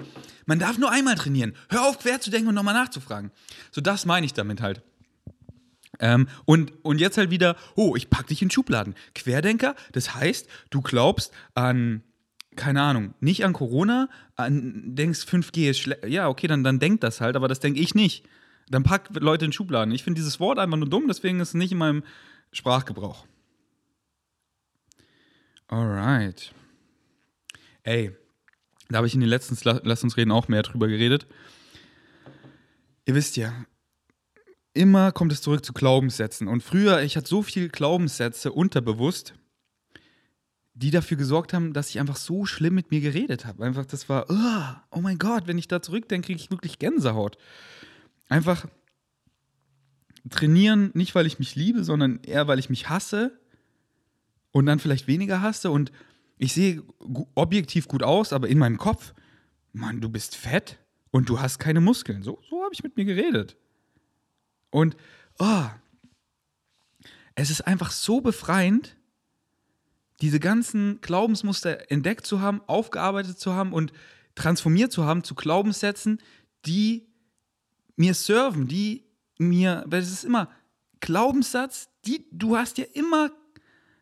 man 0.47 0.59
darf 0.59 0.79
nur 0.79 0.91
einmal 0.91 1.17
trainieren. 1.17 1.55
Hör 1.69 1.89
auf, 1.89 1.99
quer 1.99 2.21
zu 2.21 2.31
denken 2.31 2.49
und 2.49 2.55
nochmal 2.55 2.75
nachzufragen. 2.75 3.33
So, 3.73 3.81
das 3.81 4.07
meine 4.07 4.25
ich 4.25 4.35
damit 4.35 4.61
halt. 4.61 4.83
Ähm, 6.01 6.29
und, 6.45 6.73
und 6.85 7.01
jetzt 7.01 7.19
halt 7.19 7.31
wieder, 7.31 7.57
oh, 7.75 7.97
ich 7.97 8.11
pack 8.11 8.27
dich 8.29 8.43
in 8.43 8.51
Schubladen. 8.51 8.95
Querdenker, 9.15 9.75
das 9.93 10.15
heißt, 10.15 10.49
du 10.71 10.81
glaubst 10.81 11.33
an, 11.55 12.03
keine 12.57 12.83
Ahnung, 12.83 13.15
nicht 13.21 13.45
an 13.45 13.53
Corona, 13.53 14.09
an, 14.37 14.95
denkst 14.95 15.25
5G 15.25 15.71
ist 15.71 15.79
schlecht. 15.81 16.07
Ja, 16.07 16.29
okay, 16.29 16.47
dann, 16.47 16.63
dann 16.63 16.79
denk 16.79 17.01
das 17.01 17.21
halt, 17.21 17.37
aber 17.37 17.49
das 17.49 17.61
denke 17.61 17.81
ich 17.81 17.95
nicht. 17.95 18.25
Dann 18.69 18.83
pack 18.83 19.11
Leute 19.13 19.45
in 19.45 19.53
Schubladen. 19.53 19.95
Ich 19.95 20.05
finde 20.05 20.19
dieses 20.19 20.41
Wort 20.41 20.59
einfach 20.59 20.77
nur 20.77 20.89
dumm, 20.89 21.07
deswegen 21.09 21.41
ist 21.41 21.49
es 21.49 21.55
nicht 21.55 21.73
in 21.73 21.79
meinem 21.79 22.03
Sprachgebrauch. 22.53 23.27
Alright. 25.69 26.55
Ey, 27.83 28.17
da 28.89 28.99
habe 28.99 29.07
ich 29.07 29.15
in 29.15 29.21
den 29.21 29.29
letzten 29.29 29.57
Lass 29.83 30.03
uns 30.03 30.17
reden 30.17 30.31
auch 30.31 30.49
mehr 30.49 30.63
drüber 30.63 30.89
geredet. 30.89 31.27
Ihr 33.07 33.15
wisst 33.15 33.37
ja, 33.37 33.53
immer 34.73 35.13
kommt 35.13 35.33
es 35.33 35.43
zurück 35.43 35.65
zu 35.65 35.73
Glaubenssätzen. 35.73 36.49
Und 36.49 36.63
früher, 36.63 37.03
ich 37.03 37.17
hatte 37.17 37.29
so 37.29 37.43
viele 37.43 37.69
Glaubenssätze 37.69 38.53
unterbewusst, 38.53 39.35
die 40.75 40.91
dafür 40.91 41.17
gesorgt 41.17 41.53
haben, 41.53 41.73
dass 41.73 41.91
ich 41.91 42.01
einfach 42.01 42.17
so 42.17 42.47
schlimm 42.47 42.75
mit 42.75 42.91
mir 42.91 43.01
geredet 43.01 43.47
habe. 43.47 43.65
Einfach, 43.65 43.87
das 43.87 44.09
war, 44.09 44.27
oh, 44.29 44.97
oh 44.97 45.01
mein 45.01 45.19
Gott, 45.19 45.47
wenn 45.47 45.59
ich 45.59 45.69
da 45.69 45.81
zurückdenke, 45.81 46.27
kriege 46.27 46.41
ich 46.41 46.51
wirklich 46.51 46.79
Gänsehaut. 46.79 47.39
Einfach 48.35 48.67
trainieren, 50.29 50.91
nicht 50.95 51.15
weil 51.15 51.25
ich 51.25 51.39
mich 51.39 51.55
liebe, 51.55 51.85
sondern 51.85 52.19
eher 52.25 52.49
weil 52.49 52.59
ich 52.59 52.69
mich 52.69 52.89
hasse 52.89 53.39
und 54.51 54.67
dann 54.67 54.81
vielleicht 54.81 55.07
weniger 55.07 55.41
hasse 55.41 55.71
und 55.71 55.93
ich 56.37 56.53
sehe 56.53 56.83
objektiv 57.37 57.87
gut 57.87 58.03
aus, 58.03 58.33
aber 58.33 58.49
in 58.49 58.59
meinem 58.59 58.77
Kopf, 58.77 59.15
Mann, 59.73 60.01
du 60.01 60.09
bist 60.09 60.35
fett 60.35 60.81
und 61.13 61.29
du 61.29 61.39
hast 61.39 61.61
keine 61.61 61.81
Muskeln. 61.81 62.25
So, 62.25 62.43
so 62.51 62.65
habe 62.65 62.75
ich 62.75 62.83
mit 62.83 62.97
mir 62.97 63.05
geredet. 63.05 63.57
Und 64.71 64.97
oh, 65.39 65.67
es 67.37 67.51
ist 67.51 67.61
einfach 67.61 67.93
so 67.93 68.21
befreiend, 68.21 68.97
diese 70.21 70.41
ganzen 70.41 71.01
Glaubensmuster 71.03 71.89
entdeckt 71.89 72.27
zu 72.27 72.41
haben, 72.41 72.63
aufgearbeitet 72.67 73.39
zu 73.39 73.53
haben 73.53 73.73
und 73.73 73.93
transformiert 74.35 74.91
zu 74.91 75.05
haben 75.05 75.23
zu 75.23 75.37
Glaubenssätzen, 75.37 76.21
die 76.67 77.14
mir 77.97 78.15
serven, 78.15 78.67
die 78.67 79.05
mir, 79.39 79.85
weil 79.87 80.03
es 80.03 80.13
ist 80.13 80.25
immer 80.25 80.51
Glaubenssatz, 81.01 81.89
die, 82.07 82.27
du 82.31 82.57
hast 82.57 82.79
ja 82.79 82.85
immer, 82.95 83.31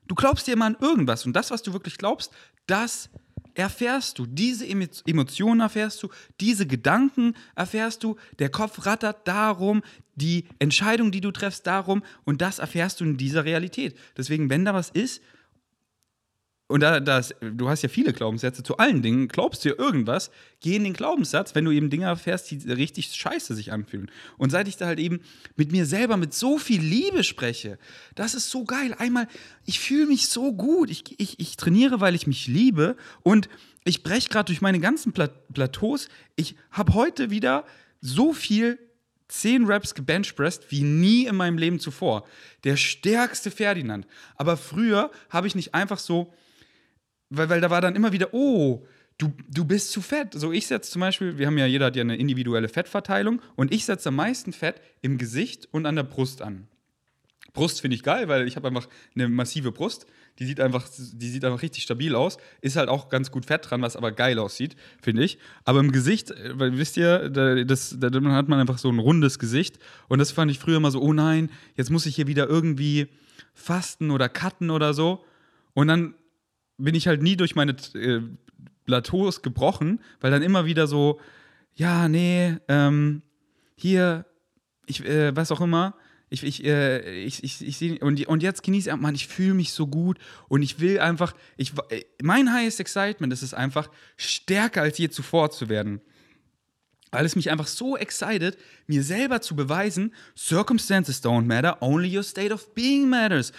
du 0.06 0.14
glaubst 0.14 0.46
dir 0.46 0.52
immer 0.52 0.66
an 0.66 0.76
irgendwas. 0.80 1.26
Und 1.26 1.34
das, 1.34 1.50
was 1.50 1.62
du 1.62 1.72
wirklich 1.72 1.98
glaubst, 1.98 2.32
das 2.66 3.10
erfährst 3.54 4.18
du, 4.18 4.26
diese 4.26 4.66
Emotionen 4.66 5.60
erfährst 5.60 6.02
du, 6.02 6.08
diese 6.40 6.66
Gedanken 6.66 7.34
erfährst 7.54 8.02
du, 8.02 8.16
der 8.38 8.50
Kopf 8.50 8.86
rattert 8.86 9.28
darum, 9.28 9.82
die 10.14 10.46
Entscheidung, 10.58 11.10
die 11.10 11.20
du 11.20 11.30
treffst, 11.30 11.66
darum. 11.66 12.02
Und 12.24 12.40
das 12.40 12.58
erfährst 12.58 13.00
du 13.00 13.04
in 13.04 13.16
dieser 13.16 13.44
Realität. 13.44 13.96
Deswegen, 14.16 14.48
wenn 14.50 14.64
da 14.64 14.74
was 14.74 14.90
ist, 14.90 15.22
und 16.72 16.80
da, 16.80 17.00
das, 17.00 17.34
du 17.42 17.68
hast 17.68 17.82
ja 17.82 17.90
viele 17.90 18.14
Glaubenssätze 18.14 18.62
zu 18.62 18.78
allen 18.78 19.02
Dingen, 19.02 19.28
glaubst 19.28 19.62
du 19.62 19.68
ja 19.68 19.74
irgendwas, 19.78 20.30
geh 20.60 20.74
in 20.74 20.84
den 20.84 20.94
Glaubenssatz, 20.94 21.54
wenn 21.54 21.66
du 21.66 21.70
eben 21.70 21.90
Dinge 21.90 22.06
erfährst, 22.06 22.50
die 22.50 22.56
richtig 22.72 23.12
scheiße 23.12 23.54
sich 23.54 23.72
anfühlen. 23.72 24.10
Und 24.38 24.50
seit 24.50 24.68
ich 24.68 24.78
da 24.78 24.86
halt 24.86 24.98
eben 24.98 25.20
mit 25.54 25.70
mir 25.70 25.84
selber 25.84 26.16
mit 26.16 26.32
so 26.32 26.56
viel 26.56 26.80
Liebe 26.80 27.24
spreche, 27.24 27.78
das 28.14 28.34
ist 28.34 28.48
so 28.48 28.64
geil. 28.64 28.96
Einmal, 28.98 29.28
ich 29.66 29.80
fühle 29.80 30.06
mich 30.06 30.28
so 30.28 30.54
gut. 30.54 30.88
Ich, 30.88 31.20
ich, 31.20 31.38
ich 31.38 31.58
trainiere, 31.58 32.00
weil 32.00 32.14
ich 32.14 32.26
mich 32.26 32.46
liebe 32.46 32.96
und 33.22 33.50
ich 33.84 34.02
breche 34.02 34.30
gerade 34.30 34.46
durch 34.46 34.62
meine 34.62 34.80
ganzen 34.80 35.12
Plateaus. 35.12 36.08
Ich 36.36 36.56
habe 36.70 36.94
heute 36.94 37.28
wieder 37.28 37.66
so 38.00 38.32
viel 38.32 38.78
10 39.28 39.66
Raps 39.66 39.94
gebenchpressed 39.94 40.70
wie 40.70 40.84
nie 40.84 41.26
in 41.26 41.36
meinem 41.36 41.58
Leben 41.58 41.80
zuvor. 41.80 42.26
Der 42.64 42.78
stärkste 42.78 43.50
Ferdinand. 43.50 44.06
Aber 44.36 44.56
früher 44.56 45.10
habe 45.28 45.46
ich 45.46 45.54
nicht 45.54 45.74
einfach 45.74 45.98
so 45.98 46.32
weil, 47.32 47.48
weil 47.48 47.60
da 47.60 47.70
war 47.70 47.80
dann 47.80 47.96
immer 47.96 48.12
wieder, 48.12 48.32
oh, 48.32 48.84
du, 49.18 49.32
du 49.48 49.64
bist 49.64 49.90
zu 49.90 50.00
fett. 50.00 50.34
So, 50.34 50.52
ich 50.52 50.66
setze 50.66 50.90
zum 50.90 51.00
Beispiel, 51.00 51.38
wir 51.38 51.46
haben 51.46 51.58
ja, 51.58 51.66
jeder 51.66 51.86
hat 51.86 51.96
ja 51.96 52.02
eine 52.02 52.16
individuelle 52.16 52.68
Fettverteilung 52.68 53.40
und 53.56 53.72
ich 53.72 53.84
setze 53.84 54.08
am 54.10 54.16
meisten 54.16 54.52
Fett 54.52 54.80
im 55.00 55.18
Gesicht 55.18 55.68
und 55.70 55.86
an 55.86 55.96
der 55.96 56.04
Brust 56.04 56.42
an. 56.42 56.68
Brust 57.52 57.82
finde 57.82 57.96
ich 57.96 58.02
geil, 58.02 58.28
weil 58.28 58.48
ich 58.48 58.56
habe 58.56 58.68
einfach 58.68 58.88
eine 59.14 59.28
massive 59.28 59.72
Brust. 59.72 60.06
Die 60.38 60.46
sieht 60.46 60.60
einfach, 60.60 60.88
die 60.96 61.28
sieht 61.28 61.44
einfach 61.44 61.60
richtig 61.60 61.82
stabil 61.82 62.14
aus. 62.14 62.38
Ist 62.62 62.76
halt 62.76 62.88
auch 62.88 63.10
ganz 63.10 63.30
gut 63.30 63.44
Fett 63.44 63.68
dran, 63.68 63.82
was 63.82 63.96
aber 63.96 64.12
geil 64.12 64.38
aussieht, 64.38 64.76
finde 65.02 65.22
ich. 65.22 65.38
Aber 65.64 65.80
im 65.80 65.92
Gesicht, 65.92 66.30
äh, 66.30 66.58
weil 66.58 66.78
wisst 66.78 66.96
ihr, 66.96 67.28
da, 67.28 67.62
das, 67.64 67.96
da 67.98 68.08
hat 68.08 68.48
man 68.48 68.58
einfach 68.58 68.78
so 68.78 68.88
ein 68.88 68.98
rundes 68.98 69.38
Gesicht. 69.38 69.78
Und 70.08 70.18
das 70.18 70.32
fand 70.32 70.50
ich 70.50 70.58
früher 70.58 70.78
immer 70.78 70.90
so, 70.90 71.02
oh 71.02 71.12
nein, 71.12 71.50
jetzt 71.76 71.90
muss 71.90 72.06
ich 72.06 72.16
hier 72.16 72.26
wieder 72.26 72.48
irgendwie 72.48 73.08
fasten 73.52 74.10
oder 74.10 74.30
cutten 74.30 74.70
oder 74.70 74.94
so. 74.94 75.22
Und 75.74 75.88
dann 75.88 76.14
bin 76.82 76.94
ich 76.94 77.06
halt 77.06 77.22
nie 77.22 77.36
durch 77.36 77.54
meine 77.54 77.76
äh, 77.94 78.20
Plateaus 78.84 79.42
gebrochen, 79.42 80.00
weil 80.20 80.30
dann 80.30 80.42
immer 80.42 80.66
wieder 80.66 80.86
so, 80.86 81.20
ja, 81.74 82.08
nee, 82.08 82.56
ähm, 82.68 83.22
hier, 83.76 84.26
ich, 84.86 85.04
äh, 85.04 85.34
was 85.34 85.52
auch 85.52 85.60
immer, 85.60 85.94
ich, 86.28 86.42
ich, 86.44 86.64
äh, 86.64 87.24
ich, 87.24 87.44
ich, 87.44 87.66
ich 87.66 87.76
sehe, 87.76 87.98
und, 87.98 88.26
und 88.26 88.42
jetzt 88.42 88.62
genieße 88.62 88.90
ich, 88.90 88.96
Mann, 88.96 89.14
ich 89.14 89.28
fühle 89.28 89.54
mich 89.54 89.72
so 89.72 89.86
gut 89.86 90.18
und 90.48 90.62
ich 90.62 90.80
will 90.80 90.98
einfach, 90.98 91.34
ich, 91.56 91.72
äh, 91.90 92.04
mein 92.22 92.52
highest 92.52 92.80
excitement 92.80 93.32
ist 93.32 93.42
es 93.42 93.54
einfach, 93.54 93.88
stärker 94.16 94.82
als 94.82 94.98
je 94.98 95.08
zuvor 95.08 95.50
zu 95.50 95.68
werden. 95.68 96.00
Weil 97.10 97.26
es 97.26 97.36
mich 97.36 97.50
einfach 97.50 97.66
so 97.66 97.98
excited, 97.98 98.56
mir 98.86 99.02
selber 99.02 99.42
zu 99.42 99.54
beweisen, 99.54 100.14
Circumstances 100.34 101.22
don't 101.22 101.44
matter, 101.44 101.76
only 101.82 102.16
your 102.16 102.22
state 102.22 102.52
of 102.52 102.74
being 102.74 103.08
matters 103.10 103.52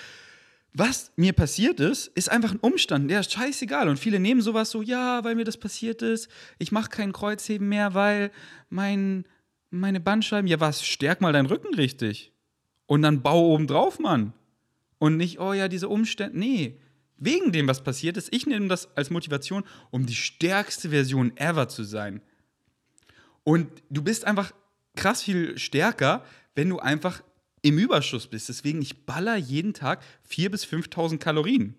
was 0.74 1.12
mir 1.16 1.34
passiert 1.34 1.80
ist, 1.80 2.08
ist 2.08 2.32
einfach 2.32 2.52
ein 2.52 2.60
Umstand, 2.60 3.10
der 3.10 3.20
ist 3.20 3.32
scheißegal. 3.32 3.88
Und 3.88 4.00
viele 4.00 4.20
nehmen 4.20 4.42
sowas 4.42 4.72
so, 4.72 4.82
ja, 4.82 5.24
weil 5.24 5.36
mir 5.36 5.44
das 5.44 5.58
passiert 5.58 6.02
ist, 6.02 6.30
ich 6.58 6.72
mache 6.72 6.90
kein 6.90 7.14
Kreuzheben 7.14 7.70
mehr, 7.70 7.94
weil 7.94 8.32
mein, 8.70 9.26
meine 9.70 10.00
Bandscheiben, 10.00 10.48
ja 10.48 10.60
was, 10.60 10.84
stärk 10.84 11.22
mal 11.22 11.34
deinen 11.34 11.46
Rücken 11.46 11.76
richtig. 11.76 12.32
Und 12.88 13.04
dann 13.04 13.22
bau 13.22 13.54
oben 13.54 13.68
drauf, 13.68 14.00
Mann. 14.00 14.34
Und 14.98 15.18
nicht, 15.18 15.40
oh 15.40 15.54
ja, 15.54 15.68
diese 15.68 15.90
Umstände, 15.90 16.38
nee. 16.38 16.80
Wegen 17.18 17.52
dem, 17.52 17.68
was 17.68 17.84
passiert 17.84 18.18
ist, 18.18 18.34
ich 18.34 18.48
nehme 18.48 18.68
das 18.68 18.96
als 18.98 19.12
Motivation, 19.12 19.64
um 19.92 20.06
die 20.08 20.16
stärkste 20.16 20.90
Version 20.90 21.38
ever 21.38 21.70
zu 21.70 21.84
sein. 21.84 22.22
Und 23.44 23.68
du 23.90 24.02
bist 24.02 24.26
einfach 24.26 24.54
krass 24.96 25.22
viel 25.22 25.58
stärker, 25.58 26.26
wenn 26.56 26.70
du 26.70 26.80
einfach 26.80 27.24
im 27.64 27.80
Überschuss 27.80 28.28
bist. 28.28 28.50
Deswegen, 28.50 28.82
ich 28.82 29.06
baller 29.06 29.36
jeden 29.36 29.74
Tag 29.74 30.04
4.000 30.30 30.50
bis 30.50 30.66
5.000 30.66 31.18
Kalorien. 31.18 31.76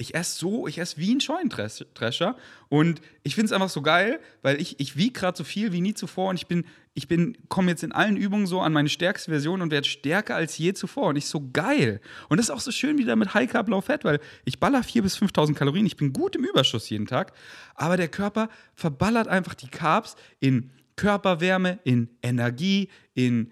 Ich 0.00 0.14
esse 0.14 0.38
so, 0.38 0.68
ich 0.68 0.78
esse 0.78 0.96
wie 0.98 1.12
ein 1.12 1.20
Scheunendrescher 1.20 2.36
und 2.68 3.00
ich 3.24 3.34
finde 3.34 3.46
es 3.46 3.52
einfach 3.52 3.68
so 3.68 3.82
geil, 3.82 4.20
weil 4.42 4.60
ich, 4.60 4.78
ich 4.78 4.96
wiege 4.96 5.12
gerade 5.12 5.36
so 5.36 5.42
viel 5.42 5.72
wie 5.72 5.80
nie 5.80 5.92
zuvor 5.92 6.30
und 6.30 6.36
ich 6.36 6.46
bin, 6.46 6.64
ich 6.94 7.08
bin, 7.08 7.36
komme 7.48 7.72
jetzt 7.72 7.82
in 7.82 7.90
allen 7.90 8.16
Übungen 8.16 8.46
so 8.46 8.60
an 8.60 8.72
meine 8.72 8.88
stärkste 8.88 9.32
Version 9.32 9.60
und 9.60 9.72
werde 9.72 9.88
stärker 9.88 10.36
als 10.36 10.56
je 10.56 10.72
zuvor 10.72 11.08
und 11.08 11.16
ich 11.16 11.26
so 11.26 11.50
geil. 11.52 12.00
Und 12.28 12.36
das 12.36 12.46
ist 12.46 12.50
auch 12.50 12.60
so 12.60 12.70
schön 12.70 12.96
wieder 12.96 13.16
mit 13.16 13.34
High 13.34 13.50
Carb 13.50 13.68
Low 13.68 13.80
Fat, 13.80 14.04
weil 14.04 14.20
ich 14.44 14.60
baller 14.60 14.82
4.000 14.82 15.02
bis 15.02 15.18
5.000 15.18 15.54
Kalorien, 15.54 15.84
ich 15.84 15.96
bin 15.96 16.12
gut 16.12 16.36
im 16.36 16.44
Überschuss 16.44 16.88
jeden 16.90 17.06
Tag, 17.06 17.32
aber 17.74 17.96
der 17.96 18.08
Körper 18.08 18.50
verballert 18.76 19.26
einfach 19.26 19.54
die 19.54 19.68
Carbs 19.68 20.14
in 20.38 20.70
Körperwärme, 20.94 21.80
in 21.82 22.08
Energie, 22.22 22.88
in 23.14 23.50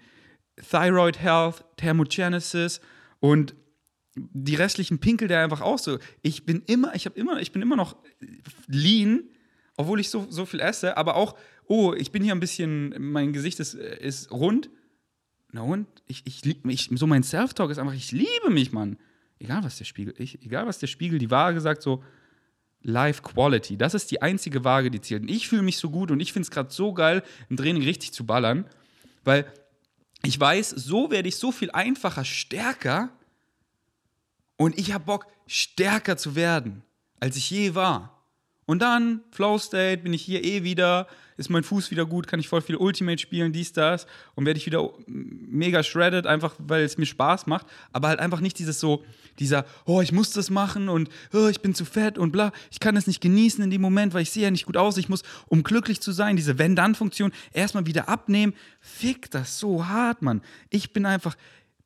Thyroid 0.57 1.19
Health, 1.19 1.63
Thermogenesis 1.77 2.81
und 3.19 3.55
die 4.15 4.55
restlichen 4.55 4.99
Pinkel 4.99 5.27
der 5.27 5.43
einfach 5.43 5.61
auch 5.61 5.77
so. 5.77 5.99
Ich 6.21 6.45
bin 6.45 6.63
immer, 6.65 6.95
ich 6.95 7.05
habe 7.05 7.19
immer, 7.19 7.39
ich 7.39 7.51
bin 7.51 7.61
immer 7.61 7.75
noch 7.75 7.95
lean, 8.67 9.23
obwohl 9.75 9.99
ich 9.99 10.09
so, 10.09 10.25
so 10.29 10.45
viel 10.45 10.59
esse, 10.59 10.97
aber 10.97 11.15
auch, 11.15 11.37
oh, 11.67 11.93
ich 11.93 12.11
bin 12.11 12.23
hier 12.23 12.33
ein 12.33 12.39
bisschen, 12.39 12.95
mein 12.97 13.33
Gesicht 13.33 13.59
ist, 13.59 13.75
ist 13.75 14.31
rund. 14.31 14.69
Na 15.51 15.61
und? 15.61 15.87
Ich, 16.07 16.23
ich 16.25 16.63
mich, 16.63 16.89
so 16.93 17.07
mein 17.07 17.23
Self-Talk 17.23 17.71
ist 17.71 17.77
einfach, 17.77 17.93
ich 17.93 18.11
liebe 18.11 18.49
mich, 18.49 18.71
Mann. 18.71 18.97
Egal 19.39 19.63
was 19.63 19.77
der 19.77 19.85
Spiegel, 19.85 20.15
ich, 20.17 20.41
egal 20.43 20.65
was 20.65 20.79
der 20.79 20.87
Spiegel, 20.87 21.19
die 21.19 21.29
Waage 21.29 21.61
sagt 21.61 21.83
so, 21.83 22.03
Life 22.81 23.21
Quality. 23.21 23.77
Das 23.77 23.93
ist 23.93 24.09
die 24.11 24.21
einzige 24.21 24.63
Waage, 24.63 24.89
die 24.89 25.01
zählt. 25.01 25.23
Und 25.23 25.29
ich 25.29 25.47
fühle 25.47 25.61
mich 25.61 25.77
so 25.77 25.89
gut 25.89 26.09
und 26.09 26.19
ich 26.19 26.33
finde 26.33 26.45
es 26.45 26.51
gerade 26.51 26.71
so 26.71 26.93
geil, 26.93 27.23
im 27.49 27.57
Training 27.57 27.83
richtig 27.83 28.13
zu 28.13 28.25
ballern, 28.25 28.65
weil 29.23 29.45
ich 30.23 30.39
weiß, 30.39 30.69
so 30.71 31.11
werde 31.11 31.29
ich 31.29 31.37
so 31.37 31.51
viel 31.51 31.71
einfacher 31.71 32.25
stärker 32.25 33.09
und 34.57 34.77
ich 34.77 34.91
habe 34.91 35.05
Bock, 35.05 35.27
stärker 35.45 36.17
zu 36.17 36.35
werden, 36.35 36.83
als 37.19 37.35
ich 37.35 37.49
je 37.49 37.75
war. 37.75 38.16
Und 38.67 38.81
dann, 38.81 39.21
Flow 39.31 39.57
State, 39.57 40.03
bin 40.03 40.11
ich 40.11 40.21
hier 40.21 40.43
eh 40.43 40.61
wieder, 40.61 41.07
ist 41.37 41.49
mein 41.49 41.63
Fuß 41.63 41.89
wieder 41.89 42.05
gut, 42.05 42.27
kann 42.27 42.41
ich 42.41 42.49
voll 42.49 42.61
viel 42.61 42.75
Ultimate 42.75 43.17
spielen, 43.17 43.53
dies, 43.53 43.71
das. 43.71 44.07
Und 44.35 44.45
werde 44.45 44.57
ich 44.57 44.65
wieder 44.65 44.91
mega 45.07 45.83
shredded, 45.83 46.27
einfach 46.27 46.53
weil 46.57 46.83
es 46.83 46.97
mir 46.97 47.05
Spaß 47.05 47.47
macht. 47.47 47.65
Aber 47.93 48.09
halt 48.09 48.19
einfach 48.19 48.41
nicht 48.41 48.59
dieses 48.59 48.81
so, 48.81 49.05
dieser, 49.39 49.65
oh, 49.85 50.01
ich 50.01 50.11
muss 50.11 50.31
das 50.31 50.49
machen 50.49 50.89
und 50.89 51.07
oh, 51.31 51.47
ich 51.47 51.61
bin 51.61 51.75
zu 51.75 51.85
fett 51.85 52.17
und 52.17 52.33
bla. 52.33 52.51
Ich 52.69 52.81
kann 52.81 52.93
das 52.93 53.07
nicht 53.07 53.21
genießen 53.21 53.63
in 53.63 53.71
dem 53.71 53.79
Moment, 53.79 54.13
weil 54.13 54.23
ich 54.23 54.31
sehe 54.31 54.43
ja 54.43 54.51
nicht 54.51 54.65
gut 54.65 54.75
aus. 54.75 54.97
Ich 54.97 55.07
muss, 55.07 55.23
um 55.47 55.63
glücklich 55.63 56.01
zu 56.01 56.11
sein, 56.11 56.35
diese 56.35 56.59
Wenn-Dann-Funktion 56.59 57.31
erstmal 57.53 57.85
wieder 57.85 58.09
abnehmen. 58.09 58.53
Fick 58.81 59.31
das 59.31 59.59
so 59.59 59.87
hart, 59.87 60.21
Mann. 60.21 60.41
Ich 60.71 60.91
bin 60.91 61.05
einfach 61.05 61.37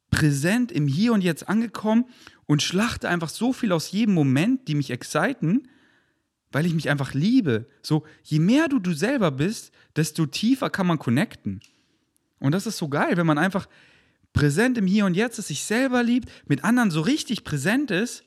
präsent 0.09 0.71
im 0.71 0.87
Hier 0.87 1.13
und 1.13 1.23
Jetzt 1.23 1.47
angekommen 1.47 2.05
und 2.47 2.63
schlachte 2.63 3.07
einfach 3.07 3.29
so 3.29 3.53
viel 3.53 3.71
aus 3.71 3.91
jedem 3.91 4.15
Moment, 4.15 4.67
die 4.67 4.73
mich 4.73 4.89
exciten 4.89 5.67
weil 6.51 6.65
ich 6.65 6.73
mich 6.73 6.89
einfach 6.89 7.13
liebe. 7.13 7.65
So, 7.81 8.03
je 8.23 8.39
mehr 8.39 8.67
du 8.67 8.79
du 8.79 8.93
selber 8.93 9.31
bist, 9.31 9.71
desto 9.95 10.25
tiefer 10.25 10.69
kann 10.69 10.87
man 10.87 10.99
connecten. 10.99 11.61
Und 12.39 12.53
das 12.53 12.65
ist 12.65 12.77
so 12.77 12.89
geil, 12.89 13.17
wenn 13.17 13.27
man 13.27 13.37
einfach 13.37 13.67
präsent 14.33 14.77
im 14.77 14.87
Hier 14.87 15.05
und 15.05 15.15
Jetzt 15.15 15.39
ist, 15.39 15.47
sich 15.47 15.63
selber 15.63 16.03
liebt, 16.03 16.29
mit 16.47 16.63
anderen 16.63 16.91
so 16.91 17.01
richtig 17.01 17.43
präsent 17.43 17.91
ist 17.91 18.23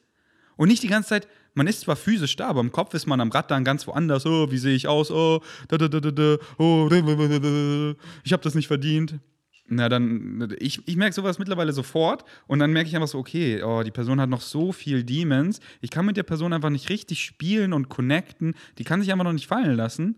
und 0.57 0.69
nicht 0.69 0.83
die 0.83 0.89
ganze 0.89 1.11
Zeit, 1.11 1.29
man 1.55 1.67
ist 1.67 1.83
zwar 1.83 1.97
physisch 1.97 2.37
da, 2.37 2.49
aber 2.49 2.61
im 2.61 2.73
Kopf 2.73 2.95
ist 2.95 3.07
man 3.07 3.21
am 3.21 3.31
Rad 3.31 3.51
dann 3.51 3.65
ganz 3.65 3.87
woanders. 3.87 4.27
Oh, 4.27 4.51
wie 4.51 4.59
sehe 4.59 4.75
ich 4.75 4.89
aus? 4.89 5.11
Oh, 5.11 5.41
da, 5.69 5.79
da, 5.79 5.89
da, 5.89 6.01
da, 6.01 6.11
da, 6.11 6.37
oh, 6.59 6.89
ich 8.25 8.33
habe 8.33 8.43
das 8.43 8.55
nicht 8.55 8.67
verdient 8.67 9.21
na 9.67 9.89
dann, 9.89 10.55
ich, 10.59 10.87
ich 10.87 10.97
merke 10.97 11.15
sowas 11.15 11.39
mittlerweile 11.39 11.73
sofort 11.73 12.25
und 12.47 12.59
dann 12.59 12.73
merke 12.73 12.89
ich 12.89 12.95
einfach 12.95 13.09
so, 13.09 13.19
okay, 13.19 13.63
oh, 13.63 13.83
die 13.83 13.91
Person 13.91 14.21
hat 14.21 14.29
noch 14.29 14.43
so 14.43 14.73
viel 14.73 15.05
Demons, 15.05 15.61
ich 15.81 15.91
kann 15.91 16.05
mit 16.05 16.17
der 16.17 16.23
Person 16.23 16.53
einfach 16.53 16.71
nicht 16.71 16.91
richtig 16.91 17.25
spielen 17.25 17.73
und 17.73 17.89
connecten, 17.89 18.55
die 18.79 18.85
kann 18.85 19.01
sich 19.01 19.11
einfach 19.11 19.25
noch 19.25 19.33
nicht 19.33 19.47
fallen 19.47 19.77
lassen. 19.77 20.17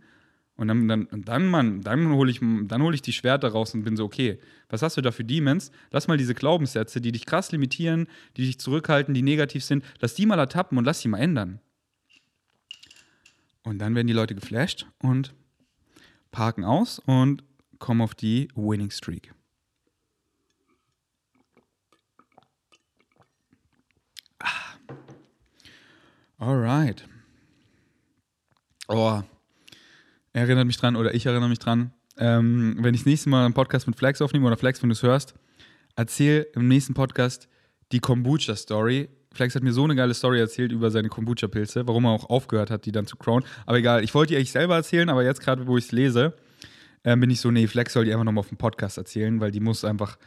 Und 0.57 0.69
dann, 0.69 0.89
dann, 0.89 1.09
dann, 1.11 1.47
Mann, 1.49 1.83
dann 1.83 2.13
hole 2.13 2.31
ich, 2.31 2.41
hol 2.41 2.95
ich 2.95 3.03
die 3.03 3.13
Schwerter 3.13 3.49
raus 3.49 3.75
und 3.75 3.85
bin 3.85 3.95
so, 3.95 4.05
okay, 4.05 4.39
was 4.71 4.81
hast 4.81 4.97
du 4.97 5.03
da 5.03 5.13
für 5.13 5.23
Demons? 5.23 5.71
Lass 5.91 6.09
mal 6.09 6.17
diese 6.17 6.35
Glaubenssätze, 6.35 7.03
die 7.03 7.13
dich 7.13 7.27
krass 7.27 7.53
limitieren, 7.53 8.07
die 8.39 8.47
dich 8.47 8.59
zurückhalten, 8.59 9.13
die 9.13 9.21
negativ 9.21 9.65
sind, 9.65 9.85
lass 10.01 10.15
die 10.15 10.25
mal 10.25 10.39
ertappen 10.39 10.79
und 10.79 10.85
lass 10.85 11.01
sie 11.01 11.09
mal 11.09 11.19
ändern. 11.19 11.61
Und 13.63 13.79
dann 13.79 13.95
werden 13.95 14.07
die 14.07 14.15
Leute 14.15 14.35
geflasht 14.35 14.87
und 15.03 15.35
parken 16.31 16.65
aus 16.65 17.01
und 17.01 17.45
kommen 17.79 18.01
auf 18.01 18.15
die 18.15 18.49
Winning 18.55 18.91
Streak. 18.91 19.33
Alright. 26.39 27.05
Oh, 28.89 29.23
erinnert 30.33 30.67
mich 30.67 30.77
dran 30.77 30.97
oder 30.97 31.15
ich 31.15 31.27
erinnere 31.27 31.49
mich 31.49 31.59
dran. 31.59 31.93
Ähm, 32.19 32.77
wenn 32.81 32.95
ich 32.95 33.01
das 33.01 33.07
nächste 33.07 33.31
Mal 33.31 33.45
einen 33.45 33.55
Podcast 33.55 33.87
mit 33.87 33.97
Flex 33.97 34.21
aufnehme 34.21 34.47
oder 34.47 34.57
Flex, 34.57 34.83
wenn 34.83 34.91
du 34.91 34.95
es 34.95 35.03
hörst, 35.03 35.35
erzähl 35.97 36.47
im 36.55 36.69
nächsten 36.69 36.95
Podcast 36.95 37.49
die 37.93 38.01
Kombucha-Story. 38.01 39.09
Flex 39.33 39.55
hat 39.55 39.63
mir 39.63 39.73
so 39.73 39.85
eine 39.85 39.97
geile 39.97 40.15
Story 40.15 40.39
erzählt 40.39 40.73
über 40.73 40.91
seine 40.91 41.09
Kombucha-Pilze, 41.09 41.87
warum 41.87 42.05
er 42.05 42.11
auch 42.11 42.31
aufgehört 42.31 42.71
hat, 42.71 42.87
die 42.87 42.93
dann 42.93 43.07
zu 43.07 43.17
crown. 43.17 43.45
Aber 43.65 43.79
egal, 43.79 44.05
ich 44.05 44.15
wollte 44.15 44.33
die 44.33 44.37
eigentlich 44.37 44.53
selber 44.53 44.77
erzählen, 44.77 45.09
aber 45.09 45.25
jetzt 45.25 45.41
gerade, 45.41 45.67
wo 45.67 45.77
ich 45.77 45.87
es 45.87 45.93
lese, 45.93 46.35
äh, 47.03 47.17
bin 47.17 47.31
ich 47.31 47.41
so, 47.41 47.51
nee, 47.51 47.67
Flex 47.67 47.93
soll 47.93 48.05
die 48.05 48.13
einfach 48.13 48.25
nochmal 48.25 48.41
auf 48.41 48.49
dem 48.49 48.59
Podcast 48.59 48.99
erzählen, 48.99 49.41
weil 49.41 49.51
die 49.51 49.61
muss 49.61 49.85
einfach, 49.85 50.19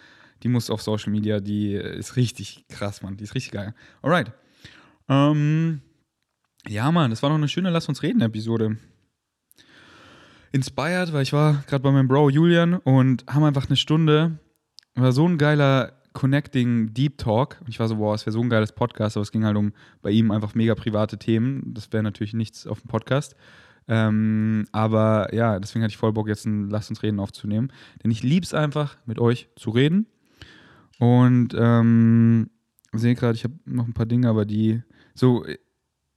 die 0.43 0.47
muss 0.47 0.69
auf 0.69 0.81
Social 0.81 1.11
Media, 1.11 1.39
die 1.39 1.73
ist 1.73 2.15
richtig 2.15 2.65
krass, 2.69 3.01
Mann, 3.01 3.17
die 3.17 3.23
ist 3.23 3.35
richtig 3.35 3.51
geil. 3.51 3.73
Alright. 4.01 4.31
Ähm, 5.07 5.81
ja, 6.67 6.91
Mann, 6.91 7.09
das 7.09 7.23
war 7.23 7.29
noch 7.29 7.37
eine 7.37 7.47
schöne 7.47 7.69
Lass 7.69 7.89
uns 7.89 8.03
reden 8.03 8.21
Episode. 8.21 8.77
Inspired, 10.51 11.13
weil 11.13 11.23
ich 11.23 11.33
war 11.33 11.63
gerade 11.67 11.83
bei 11.83 11.91
meinem 11.91 12.07
Bro 12.07 12.29
Julian 12.29 12.75
und 12.75 13.25
haben 13.27 13.43
einfach 13.43 13.67
eine 13.67 13.75
Stunde, 13.75 14.39
war 14.95 15.11
so 15.11 15.27
ein 15.27 15.37
geiler 15.37 15.99
Connecting 16.13 16.93
Deep 16.93 17.17
Talk. 17.17 17.57
Und 17.61 17.69
ich 17.69 17.79
war 17.79 17.87
so, 17.87 17.97
wow, 17.99 18.15
es 18.15 18.25
wäre 18.25 18.31
so 18.31 18.41
ein 18.41 18.49
geiles 18.49 18.71
Podcast, 18.71 19.15
aber 19.15 19.21
es 19.21 19.31
ging 19.31 19.45
halt 19.45 19.57
um 19.57 19.73
bei 20.01 20.09
ihm 20.11 20.31
einfach 20.31 20.55
mega 20.55 20.75
private 20.75 21.17
Themen. 21.17 21.73
Das 21.73 21.91
wäre 21.93 22.03
natürlich 22.03 22.33
nichts 22.33 22.67
auf 22.67 22.81
dem 22.81 22.87
Podcast. 22.87 23.35
Ähm, 23.87 24.65
aber 24.71 25.33
ja, 25.33 25.59
deswegen 25.59 25.83
hatte 25.83 25.91
ich 25.91 25.97
voll 25.97 26.13
Bock, 26.13 26.27
jetzt 26.27 26.45
ein 26.45 26.69
Lass 26.69 26.89
uns 26.89 27.03
reden 27.03 27.19
aufzunehmen. 27.19 27.71
Denn 28.03 28.11
ich 28.11 28.23
liebe 28.23 28.43
es 28.43 28.53
einfach, 28.53 28.97
mit 29.05 29.19
euch 29.19 29.49
zu 29.55 29.71
reden. 29.71 30.07
Und 30.99 31.55
ähm, 31.57 32.49
sehe 32.93 33.15
gerade, 33.15 33.35
ich 33.35 33.43
habe 33.43 33.55
noch 33.65 33.87
ein 33.87 33.93
paar 33.93 34.05
Dinge, 34.05 34.27
aber 34.29 34.45
die 34.45 34.81
so 35.13 35.45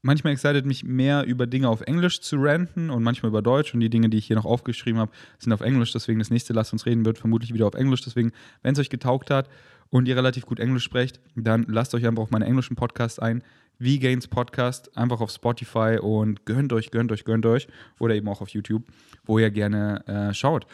manchmal 0.02 0.32
excited 0.32 0.66
mich 0.66 0.84
mehr 0.84 1.24
über 1.24 1.46
Dinge 1.46 1.68
auf 1.68 1.80
Englisch 1.80 2.20
zu 2.20 2.36
ranten 2.36 2.90
und 2.90 3.02
manchmal 3.02 3.30
über 3.30 3.40
Deutsch. 3.40 3.72
Und 3.72 3.80
die 3.80 3.90
Dinge, 3.90 4.10
die 4.10 4.18
ich 4.18 4.26
hier 4.26 4.36
noch 4.36 4.44
aufgeschrieben 4.44 5.00
habe, 5.00 5.12
sind 5.38 5.52
auf 5.52 5.60
Englisch. 5.60 5.92
Deswegen 5.92 6.18
das 6.18 6.30
nächste 6.30 6.52
Lasst 6.52 6.72
uns 6.72 6.86
reden 6.86 7.04
wird 7.04 7.18
vermutlich 7.18 7.54
wieder 7.54 7.66
auf 7.66 7.74
Englisch. 7.74 8.02
Deswegen, 8.02 8.32
wenn 8.62 8.74
es 8.74 8.78
euch 8.78 8.90
getaugt 8.90 9.30
hat 9.30 9.48
und 9.90 10.06
ihr 10.08 10.16
relativ 10.16 10.44
gut 10.44 10.60
Englisch 10.60 10.84
sprecht, 10.84 11.20
dann 11.34 11.64
lasst 11.68 11.94
euch 11.94 12.06
einfach 12.06 12.24
auf 12.24 12.30
meine 12.30 12.46
englischen 12.46 12.76
Podcasts 12.76 13.18
ein. 13.18 13.42
V-Gains 13.80 14.28
Podcast, 14.28 14.96
einfach 14.96 15.20
auf 15.20 15.30
Spotify 15.30 15.98
und 16.00 16.44
gönnt 16.44 16.72
euch, 16.72 16.90
gönnt 16.90 17.10
euch, 17.10 17.24
gönnt 17.24 17.46
euch. 17.46 17.68
Oder 17.98 18.14
eben 18.14 18.28
auch 18.28 18.40
auf 18.40 18.50
YouTube, 18.50 18.84
wo 19.24 19.38
ihr 19.38 19.50
gerne 19.50 20.06
äh, 20.06 20.34
schaut. 20.34 20.66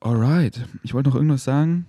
Alright, 0.00 0.60
ich 0.82 0.94
wollte 0.94 1.10
noch 1.10 1.16
irgendwas 1.16 1.44
sagen. 1.44 1.86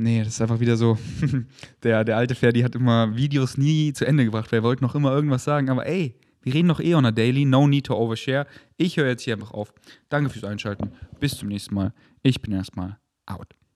Nee, 0.00 0.20
das 0.20 0.28
ist 0.28 0.40
einfach 0.40 0.60
wieder 0.60 0.78
so. 0.78 0.96
der, 1.82 2.04
der 2.04 2.16
alte 2.16 2.34
Ferdi 2.34 2.62
hat 2.62 2.74
immer 2.74 3.14
Videos 3.14 3.58
nie 3.58 3.92
zu 3.92 4.06
Ende 4.06 4.24
gebracht, 4.24 4.50
weil 4.50 4.60
er 4.60 4.62
wollte 4.62 4.82
noch 4.82 4.94
immer 4.94 5.12
irgendwas 5.12 5.44
sagen. 5.44 5.68
Aber 5.68 5.86
ey, 5.86 6.16
wir 6.42 6.54
reden 6.54 6.68
noch 6.68 6.80
eh 6.80 6.94
on 6.94 7.04
a 7.04 7.10
daily. 7.10 7.44
No 7.44 7.68
need 7.68 7.84
to 7.86 7.94
overshare. 7.94 8.46
Ich 8.78 8.96
höre 8.96 9.08
jetzt 9.08 9.22
hier 9.22 9.34
einfach 9.34 9.50
auf. 9.50 9.74
Danke 10.08 10.30
fürs 10.30 10.44
Einschalten. 10.44 10.92
Bis 11.18 11.36
zum 11.36 11.48
nächsten 11.48 11.74
Mal. 11.74 11.92
Ich 12.22 12.40
bin 12.40 12.52
erstmal 12.52 12.98
out. 13.26 13.59